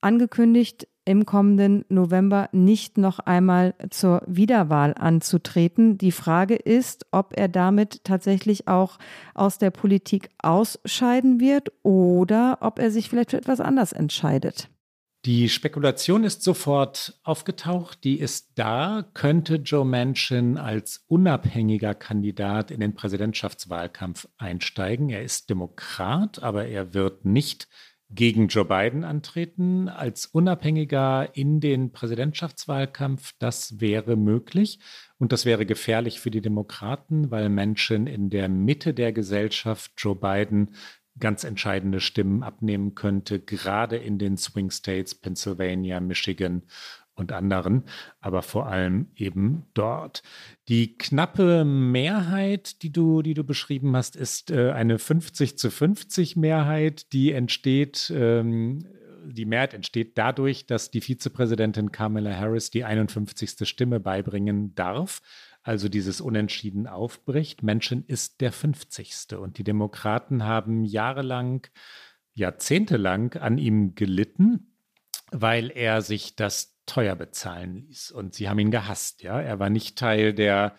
[0.00, 5.96] angekündigt, im kommenden November nicht noch einmal zur Wiederwahl anzutreten.
[5.96, 8.98] Die Frage ist, ob er damit tatsächlich auch
[9.34, 14.68] aus der Politik ausscheiden wird oder ob er sich vielleicht für etwas anders entscheidet.
[15.24, 19.04] Die Spekulation ist sofort aufgetaucht, die ist da.
[19.14, 25.08] Könnte Joe Manchin als unabhängiger Kandidat in den Präsidentschaftswahlkampf einsteigen?
[25.08, 27.66] Er ist Demokrat, aber er wird nicht
[28.10, 29.88] gegen Joe Biden antreten.
[29.88, 34.78] Als Unabhängiger in den Präsidentschaftswahlkampf, das wäre möglich.
[35.18, 40.16] Und das wäre gefährlich für die Demokraten, weil Menschen in der Mitte der Gesellschaft Joe
[40.16, 40.74] Biden
[41.18, 46.62] ganz entscheidende Stimmen abnehmen könnte, gerade in den Swing States, Pennsylvania, Michigan
[47.18, 47.84] und anderen,
[48.20, 50.22] aber vor allem eben dort.
[50.68, 56.36] Die knappe Mehrheit, die du, die du beschrieben hast, ist äh, eine 50 zu 50
[56.36, 58.12] Mehrheit, die entsteht.
[58.14, 58.86] Ähm,
[59.26, 63.68] die Mehrheit entsteht dadurch, dass die Vizepräsidentin Kamala Harris die 51.
[63.68, 65.20] Stimme beibringen darf
[65.68, 67.62] also dieses Unentschieden aufbricht.
[67.62, 69.36] Menschen ist der 50.
[69.38, 71.66] Und die Demokraten haben jahrelang,
[72.32, 74.72] jahrzehntelang an ihm gelitten,
[75.30, 78.10] weil er sich das teuer bezahlen ließ.
[78.10, 79.40] Und sie haben ihn gehasst, ja.
[79.40, 80.74] Er war nicht Teil der,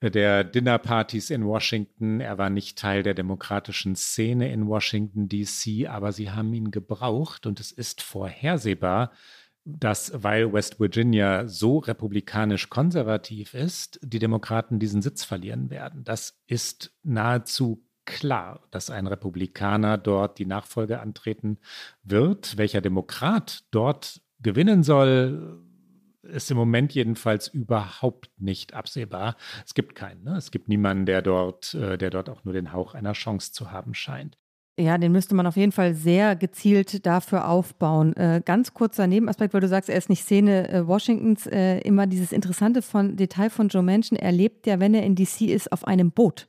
[0.00, 6.12] der Dinnerpartys in Washington, er war nicht Teil der demokratischen Szene in Washington, DC, aber
[6.12, 9.10] sie haben ihn gebraucht und es ist vorhersehbar,
[9.64, 16.04] dass, weil West Virginia so republikanisch konservativ ist, die Demokraten diesen Sitz verlieren werden.
[16.04, 21.58] Das ist nahezu klar, dass ein Republikaner dort die Nachfolge antreten
[22.02, 22.56] wird.
[22.56, 25.60] Welcher Demokrat dort gewinnen soll,
[26.22, 29.36] ist im Moment jedenfalls überhaupt nicht absehbar.
[29.64, 30.24] Es gibt keinen.
[30.24, 30.36] Ne?
[30.36, 33.70] Es gibt niemanden, der dort, äh, der dort auch nur den Hauch einer Chance zu
[33.70, 34.36] haben scheint.
[34.78, 38.14] Ja, den müsste man auf jeden Fall sehr gezielt dafür aufbauen.
[38.14, 41.48] Äh, ganz kurzer Nebenaspekt, weil du sagst, er ist nicht Szene äh, Washingtons.
[41.48, 44.16] Äh, immer dieses interessante von, Detail von Joe Manchin.
[44.16, 46.48] Er lebt ja, wenn er in DC ist, auf einem Boot.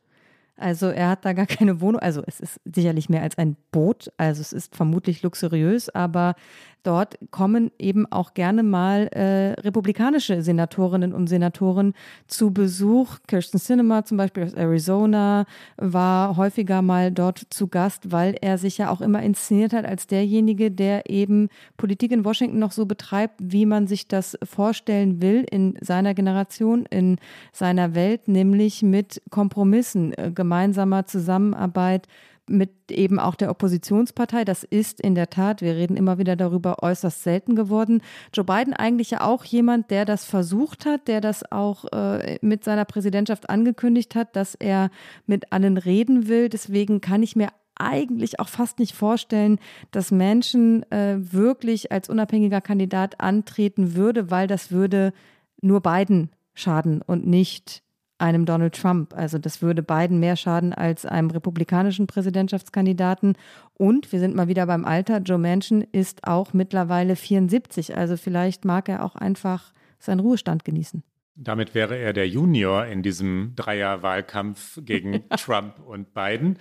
[0.60, 2.02] Also er hat da gar keine Wohnung.
[2.02, 4.12] Also es ist sicherlich mehr als ein Boot.
[4.18, 6.36] Also es ist vermutlich luxuriös, aber
[6.84, 11.94] dort kommen eben auch gerne mal äh, republikanische Senatorinnen und Senatoren
[12.28, 13.18] zu Besuch.
[13.28, 15.46] Kirsten Sinema zum Beispiel aus Arizona
[15.78, 20.08] war häufiger mal dort zu Gast, weil er sich ja auch immer inszeniert hat als
[20.08, 25.46] derjenige, der eben Politik in Washington noch so betreibt, wie man sich das vorstellen will
[25.50, 27.18] in seiner Generation, in
[27.52, 32.08] seiner Welt, nämlich mit Kompromissen, äh, gemeinsamer Zusammenarbeit
[32.50, 34.46] mit eben auch der Oppositionspartei.
[34.46, 38.02] Das ist in der Tat, wir reden immer wieder darüber, äußerst selten geworden.
[38.34, 42.64] Joe Biden eigentlich ja auch jemand, der das versucht hat, der das auch äh, mit
[42.64, 44.90] seiner Präsidentschaft angekündigt hat, dass er
[45.26, 46.50] mit allen reden will.
[46.50, 49.58] Deswegen kann ich mir eigentlich auch fast nicht vorstellen,
[49.92, 55.14] dass Menschen äh, wirklich als unabhängiger Kandidat antreten würde, weil das würde
[55.62, 57.82] nur Biden schaden und nicht
[58.20, 59.14] einem Donald Trump.
[59.16, 63.34] Also das würde Biden mehr schaden als einem republikanischen Präsidentschaftskandidaten.
[63.74, 65.20] Und wir sind mal wieder beim Alter.
[65.20, 67.98] Joe Manchin ist auch mittlerweile 74.
[67.98, 71.04] Also vielleicht mag er auch einfach seinen Ruhestand genießen.
[71.36, 76.58] Damit wäre er der Junior in diesem Dreierwahlkampf gegen Trump und Biden.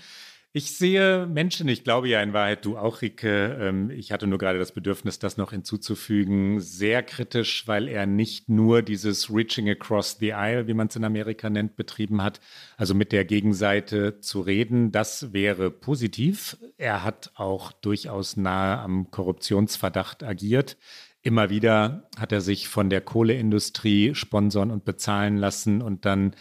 [0.58, 3.56] Ich sehe Menschen, ich glaube ja in Wahrheit du auch, Rike.
[3.60, 8.48] Ähm, ich hatte nur gerade das Bedürfnis, das noch hinzuzufügen, sehr kritisch, weil er nicht
[8.48, 12.40] nur dieses Reaching Across the Aisle, wie man es in Amerika nennt, betrieben hat,
[12.76, 14.90] also mit der Gegenseite zu reden.
[14.90, 16.56] Das wäre positiv.
[16.76, 20.76] Er hat auch durchaus nahe am Korruptionsverdacht agiert.
[21.22, 26.34] Immer wieder hat er sich von der Kohleindustrie sponsern und bezahlen lassen und dann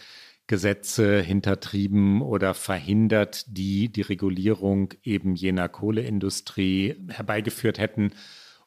[0.48, 8.12] Gesetze hintertrieben oder verhindert, die die Regulierung eben jener Kohleindustrie herbeigeführt hätten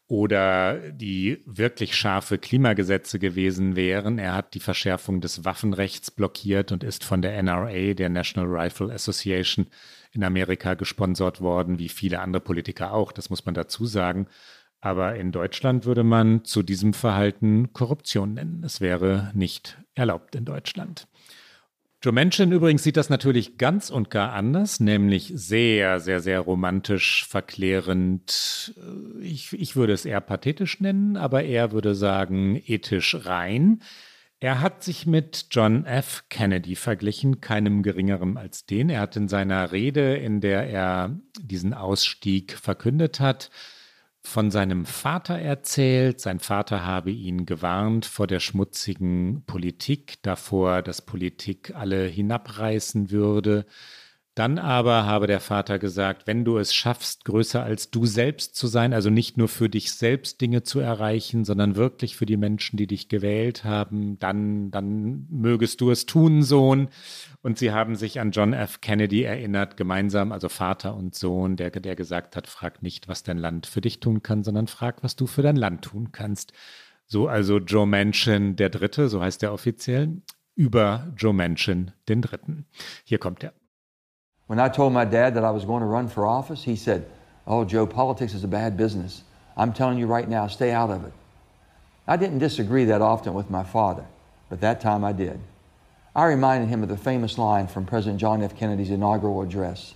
[0.08, 4.20] oder die wirklich scharfe Klimagesetze gewesen wären.
[4.20, 8.94] Er hat die Verschärfung des Waffenrechts blockiert und ist von der NRA, der National Rifle
[8.94, 9.68] Association
[10.12, 14.28] in Amerika gesponsert worden, wie viele andere Politiker auch, das muss man dazu sagen.
[14.82, 18.64] Aber in Deutschland würde man zu diesem Verhalten Korruption nennen.
[18.64, 21.08] Es wäre nicht erlaubt in Deutschland.
[22.04, 27.28] Joe Manchin übrigens sieht das natürlich ganz und gar anders, nämlich sehr, sehr, sehr romantisch,
[27.28, 28.74] verklärend.
[29.22, 33.84] Ich, ich würde es eher pathetisch nennen, aber er würde sagen ethisch rein.
[34.40, 36.24] Er hat sich mit John F.
[36.30, 38.90] Kennedy verglichen, keinem geringerem als den.
[38.90, 43.52] Er hat in seiner Rede, in der er diesen Ausstieg verkündet hat,
[44.24, 46.20] von seinem Vater erzählt.
[46.20, 53.66] Sein Vater habe ihn gewarnt vor der schmutzigen Politik, davor, dass Politik alle hinabreißen würde.
[54.42, 58.66] Dann aber habe der Vater gesagt, wenn du es schaffst, größer als du selbst zu
[58.66, 62.76] sein, also nicht nur für dich selbst Dinge zu erreichen, sondern wirklich für die Menschen,
[62.76, 66.90] die dich gewählt haben, dann, dann mögest du es tun, Sohn.
[67.44, 68.82] Und sie haben sich an John F.
[68.82, 73.38] Kennedy erinnert, gemeinsam, also Vater und Sohn, der, der gesagt hat, frag nicht, was dein
[73.38, 76.52] Land für dich tun kann, sondern frag, was du für dein Land tun kannst.
[77.06, 80.24] So also Joe Manchin der Dritte, so heißt er offiziell,
[80.56, 82.66] über Joe Manchin den Dritten.
[83.04, 83.54] Hier kommt er.
[84.52, 87.10] When I told my dad that I was going to run for office, he said,
[87.48, 89.24] Oh, Joe, politics is a bad business.
[89.56, 91.14] I'm telling you right now, stay out of it.
[92.06, 94.04] I didn't disagree that often with my father,
[94.50, 95.40] but that time I did.
[96.14, 98.58] I reminded him of the famous line from President John F.
[98.58, 99.94] Kennedy's inaugural address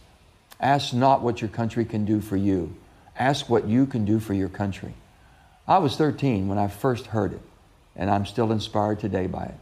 [0.62, 2.78] Ask not what your country can do for you,
[3.20, 4.94] ask what you can do for your country.
[5.68, 7.42] I was 13 when I first heard it,
[7.94, 9.60] and I'm still inspired today by it.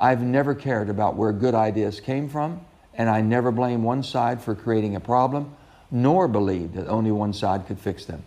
[0.00, 2.66] I've never cared about where good ideas came from
[3.00, 5.56] and I never blame one side for creating a problem,
[5.90, 8.22] nor believe that only one side could fix them.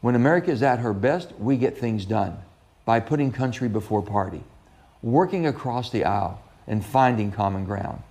[0.00, 2.36] When America is at her best, we get things done
[2.84, 4.42] by putting country before party,
[5.00, 8.02] working across the aisle, and finding common ground.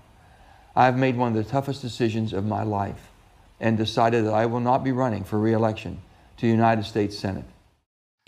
[0.74, 3.12] I've made one of the toughest decisions of my life
[3.60, 6.02] and decided that I will not be running for reelection
[6.38, 7.44] to the United States Senate.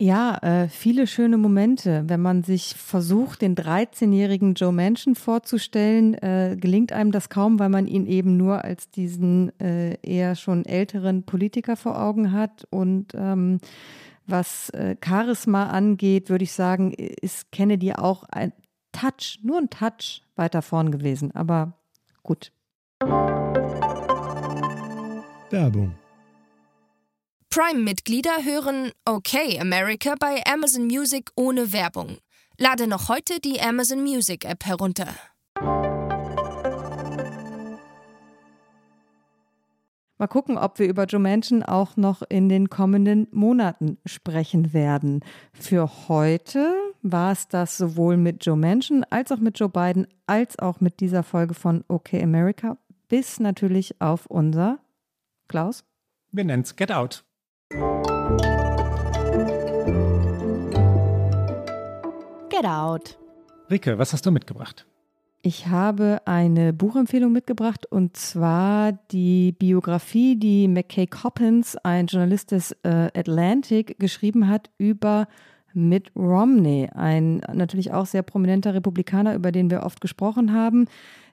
[0.02, 2.06] Ja, äh, viele schöne Momente.
[2.08, 7.68] Wenn man sich versucht, den 13-jährigen Joe Manchin vorzustellen, äh, gelingt einem das kaum, weil
[7.68, 12.66] man ihn eben nur als diesen äh, eher schon älteren Politiker vor Augen hat.
[12.70, 13.60] Und ähm,
[14.26, 18.54] was äh, Charisma angeht, würde ich sagen, ist Kennedy auch ein
[18.94, 21.36] Touch, nur ein Touch weiter vorn gewesen.
[21.36, 21.74] Aber
[22.24, 22.54] gut.
[25.50, 25.94] Werbung
[27.52, 32.18] Prime-Mitglieder hören Okay America bei Amazon Music ohne Werbung.
[32.60, 35.08] Lade noch heute die Amazon Music App herunter.
[40.20, 45.22] Mal gucken, ob wir über Joe Manchin auch noch in den kommenden Monaten sprechen werden.
[45.52, 46.72] Für heute
[47.02, 51.00] war es das sowohl mit Joe Manchin als auch mit Joe Biden als auch mit
[51.00, 52.78] dieser Folge von OK America
[53.08, 54.78] bis natürlich auf unser
[55.48, 55.84] Klaus.
[56.32, 57.24] Wir nennen es Get Out.
[57.72, 57.82] Get
[62.66, 63.20] Out.
[63.70, 64.88] Rike, was hast du mitgebracht?
[65.44, 72.72] Ich habe eine Buchempfehlung mitgebracht und zwar die Biografie, die McKay Coppins, ein Journalist des
[72.82, 75.28] äh, Atlantic, geschrieben hat über
[75.76, 80.88] Mitt Romney, ein natürlich auch sehr prominenter Republikaner, über den wir oft gesprochen haben.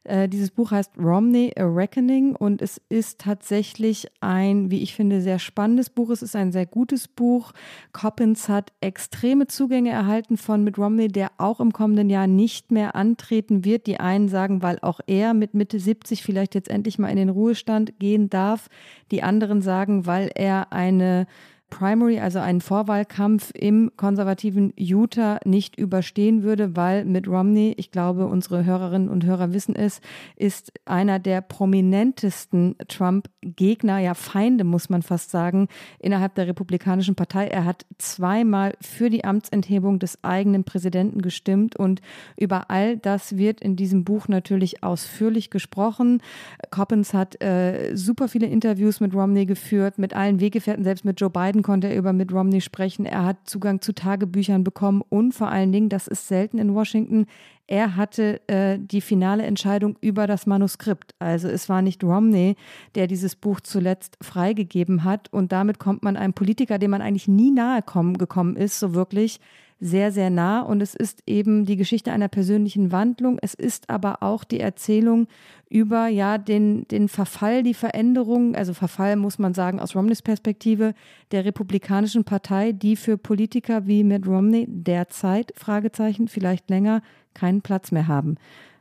[0.07, 5.21] Äh, dieses Buch heißt Romney A Reckoning und es ist tatsächlich ein, wie ich finde,
[5.21, 6.11] sehr spannendes Buch.
[6.11, 7.53] Es ist ein sehr gutes Buch.
[7.93, 12.95] Coppins hat extreme Zugänge erhalten von Mitt Romney, der auch im kommenden Jahr nicht mehr
[12.95, 13.87] antreten wird.
[13.87, 17.29] Die einen sagen, weil auch er mit Mitte 70 vielleicht jetzt endlich mal in den
[17.29, 18.69] Ruhestand gehen darf.
[19.11, 21.27] Die anderen sagen, weil er eine
[21.69, 28.27] Primary, also einen Vorwahlkampf im konservativen Utah nicht überstehen würde, weil mit Romney, ich glaube,
[28.27, 30.01] unsere Hörerinnen und Hörer wissen es,
[30.37, 37.49] ist einer der prominentesten Trump-Gegner, ja Feinde, muss man fast sagen, innerhalb der Republikanischen Partei.
[37.49, 42.01] Er hat zweimal für die Amtsenthebung des eigenen Präsidenten gestimmt und
[42.39, 46.23] über all das wird in diesem Buch natürlich ausführlich gesprochen.
[46.71, 51.31] Coppins hat äh, super viele Interviews mit Romney geführt, mit allen Weggefährten, selbst mit Joe
[51.31, 53.07] Biden konnte er über Mitt Romney sprechen.
[53.07, 57.27] Er hat Zugang zu Tagebüchern bekommen und vor allen Dingen, das ist selten in Washington,
[57.69, 61.15] er hatte äh, die finale Entscheidung über das Manuskript.
[61.19, 62.55] Also es war nicht Romney,
[62.95, 65.33] der dieses Buch zuletzt freigegeben hat.
[65.33, 68.95] Und damit kommt man einem Politiker, dem man eigentlich nie nahe kommen, gekommen ist, so
[68.95, 69.41] wirklich
[69.81, 70.61] sehr, sehr nah.
[70.61, 73.39] Und es ist eben die Geschichte einer persönlichen Wandlung.
[73.41, 75.29] Es ist aber auch die Erzählung
[75.69, 80.95] über ja den, den Verfall, die Veränderung, also Verfall muss man sagen aus Romneys Perspektive
[81.33, 87.03] der Republikanischen Partei, die für Politiker wie Mitt Romney derzeit, Fragezeichen, vielleicht länger,
[87.35, 88.37] keinen Platz mehr haben.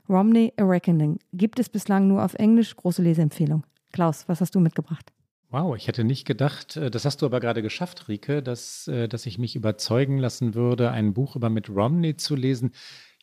[0.07, 3.63] Romney A Reckoning gibt es bislang nur auf Englisch, große Leseempfehlung.
[3.91, 5.14] Klaus, was hast du mitgebracht?
[5.55, 9.07] Wow, ich hätte nicht gedacht, äh, das hast du aber gerade geschafft, Rike, dass, äh,
[9.07, 12.73] dass ich mich überzeugen lassen würde, ein Buch über Mitt Romney zu lesen.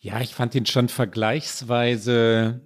[0.01, 2.63] Ja, ich fand ihn schon vergleichsweise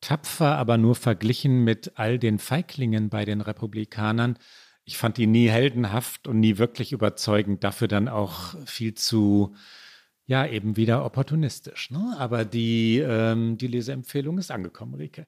[0.00, 4.38] tapfer, aber nur verglichen mit all den Feiglingen bei den Republikanern.
[4.84, 9.52] Ich fand ihn nie heldenhaft und nie wirklich überzeugend, dafür dann auch viel zu,
[10.26, 11.90] ja, eben wieder opportunistisch.
[11.90, 12.14] Ne?
[12.18, 15.26] Aber die, ähm, die Leseempfehlung ist angekommen, Rike.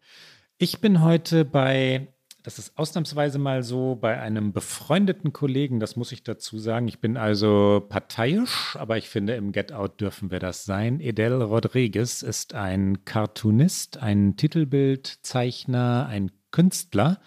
[0.59, 6.13] Ich bin heute bei das ist ausnahmsweise mal so bei einem befreundeten Kollegen, das muss
[6.13, 6.89] ich dazu sagen.
[6.89, 11.01] Ich bin also parteiisch, aber ich finde, im Get Out dürfen wir das sein.
[11.01, 17.21] Edel Rodriguez ist ein Cartoonist, ein Titelbildzeichner, ein Künstler.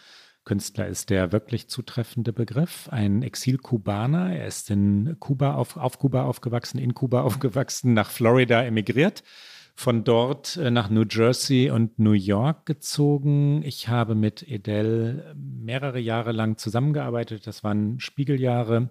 [0.46, 2.90] Künstler ist der wirklich zutreffende Begriff.
[2.90, 4.36] Ein Exil-Kubaner.
[4.36, 9.24] Er ist in Kuba auf, auf Kuba aufgewachsen, in Kuba aufgewachsen, nach Florida emigriert
[9.76, 13.64] von dort äh, nach New Jersey und New York gezogen.
[13.64, 17.48] Ich habe mit Edel mehrere Jahre lang zusammengearbeitet.
[17.48, 18.90] Das waren Spiegeljahre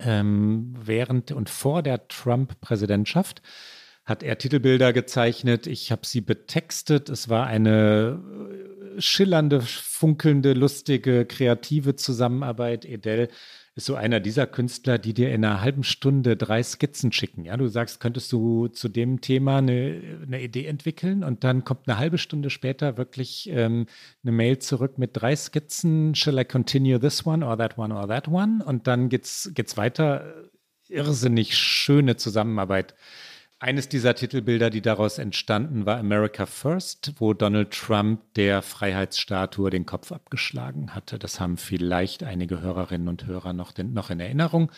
[0.00, 3.42] ähm, während und vor der Trump-Präsidentschaft
[4.04, 5.66] hat er Titelbilder gezeichnet.
[5.66, 7.08] Ich habe sie betextet.
[7.08, 8.20] Es war eine
[8.96, 12.84] äh, schillernde, funkelnde, lustige, kreative Zusammenarbeit.
[12.84, 13.28] Edel
[13.76, 17.44] ist so einer dieser Künstler, die dir in einer halben Stunde drei Skizzen schicken.
[17.44, 21.88] Ja, du sagst, könntest du zu dem Thema eine, eine Idee entwickeln und dann kommt
[21.88, 23.86] eine halbe Stunde später wirklich ähm,
[24.22, 26.14] eine Mail zurück mit drei Skizzen.
[26.14, 28.64] Shall I continue this one or that one or that one?
[28.64, 30.34] Und dann geht's, geht's weiter.
[30.88, 32.94] Irrsinnig schöne Zusammenarbeit
[33.58, 39.86] eines dieser Titelbilder, die daraus entstanden, war America First, wo Donald Trump der Freiheitsstatue den
[39.86, 41.18] Kopf abgeschlagen hatte.
[41.18, 44.70] Das haben vielleicht einige Hörerinnen und Hörer noch, noch in Erinnerung.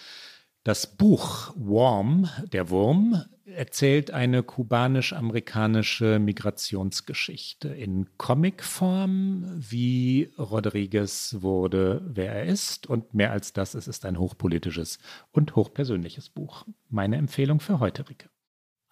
[0.63, 12.33] Das Buch Worm, der Wurm, erzählt eine kubanisch-amerikanische Migrationsgeschichte in Comicform, wie Rodriguez wurde, wer
[12.33, 12.87] er ist.
[12.89, 14.99] Und mehr als das, es ist ein hochpolitisches
[15.31, 16.67] und hochpersönliches Buch.
[16.89, 18.29] Meine Empfehlung für heute, Ricke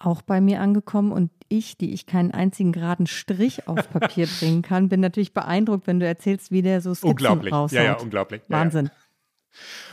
[0.07, 4.63] auch bei mir angekommen und ich, die ich keinen einzigen geraden Strich auf Papier bringen
[4.63, 7.53] kann, bin natürlich beeindruckt, wenn du erzählst, wie der so Skizzen unglaublich.
[7.53, 7.77] raushaut.
[7.77, 8.43] Ja, ja, unglaublich.
[8.49, 8.87] Wahnsinn.
[8.87, 8.99] Ja, ja.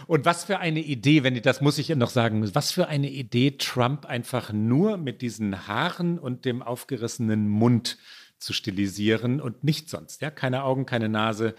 [0.07, 3.51] Und was für eine Idee, wenn das muss ich noch sagen, was für eine Idee,
[3.51, 7.97] Trump einfach nur mit diesen Haaren und dem aufgerissenen Mund
[8.39, 10.21] zu stilisieren und nicht sonst.
[10.21, 11.53] Ja, keine Augen, keine Nase.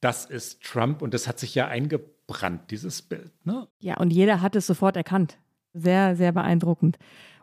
[0.00, 3.32] Das ist Trump und das hat sich ja eingebrannt, dieses Bild.
[3.44, 3.66] Ne?
[3.80, 5.36] Ja, und jeder hat es sofort erkannt.
[5.74, 6.98] Sehr, sehr beeindruckend.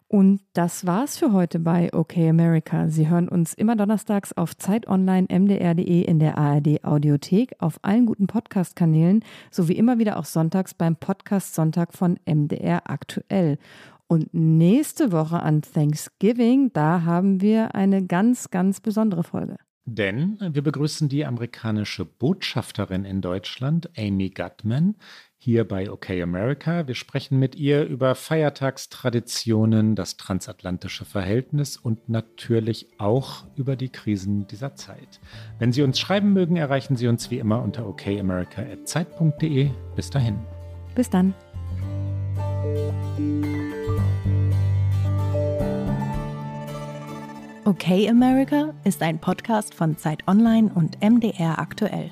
[0.09, 2.87] Und das war's für heute bei OK America.
[2.87, 8.05] Sie hören uns immer donnerstags auf Zeit Online, mdr.de in der ARD Audiothek, auf allen
[8.05, 13.57] guten Podcast-Kanälen sowie immer wieder auch sonntags beim Podcast Sonntag von MDR aktuell.
[14.07, 19.57] Und nächste Woche an Thanksgiving, da haben wir eine ganz, ganz besondere Folge.
[19.89, 24.95] Denn wir begrüßen die amerikanische Botschafterin in Deutschland, Amy Gutman
[25.37, 26.87] hier bei OK America.
[26.87, 34.47] Wir sprechen mit ihr über Feiertagstraditionen, das transatlantische Verhältnis und natürlich auch über die Krisen
[34.47, 35.19] dieser Zeit.
[35.59, 39.69] Wenn Sie uns schreiben mögen, erreichen Sie uns wie immer unter okamerica.zeit.de.
[39.95, 40.39] Bis dahin.
[40.95, 41.33] Bis dann.
[47.65, 52.11] OK America ist ein Podcast von Zeit Online und MDR aktuell.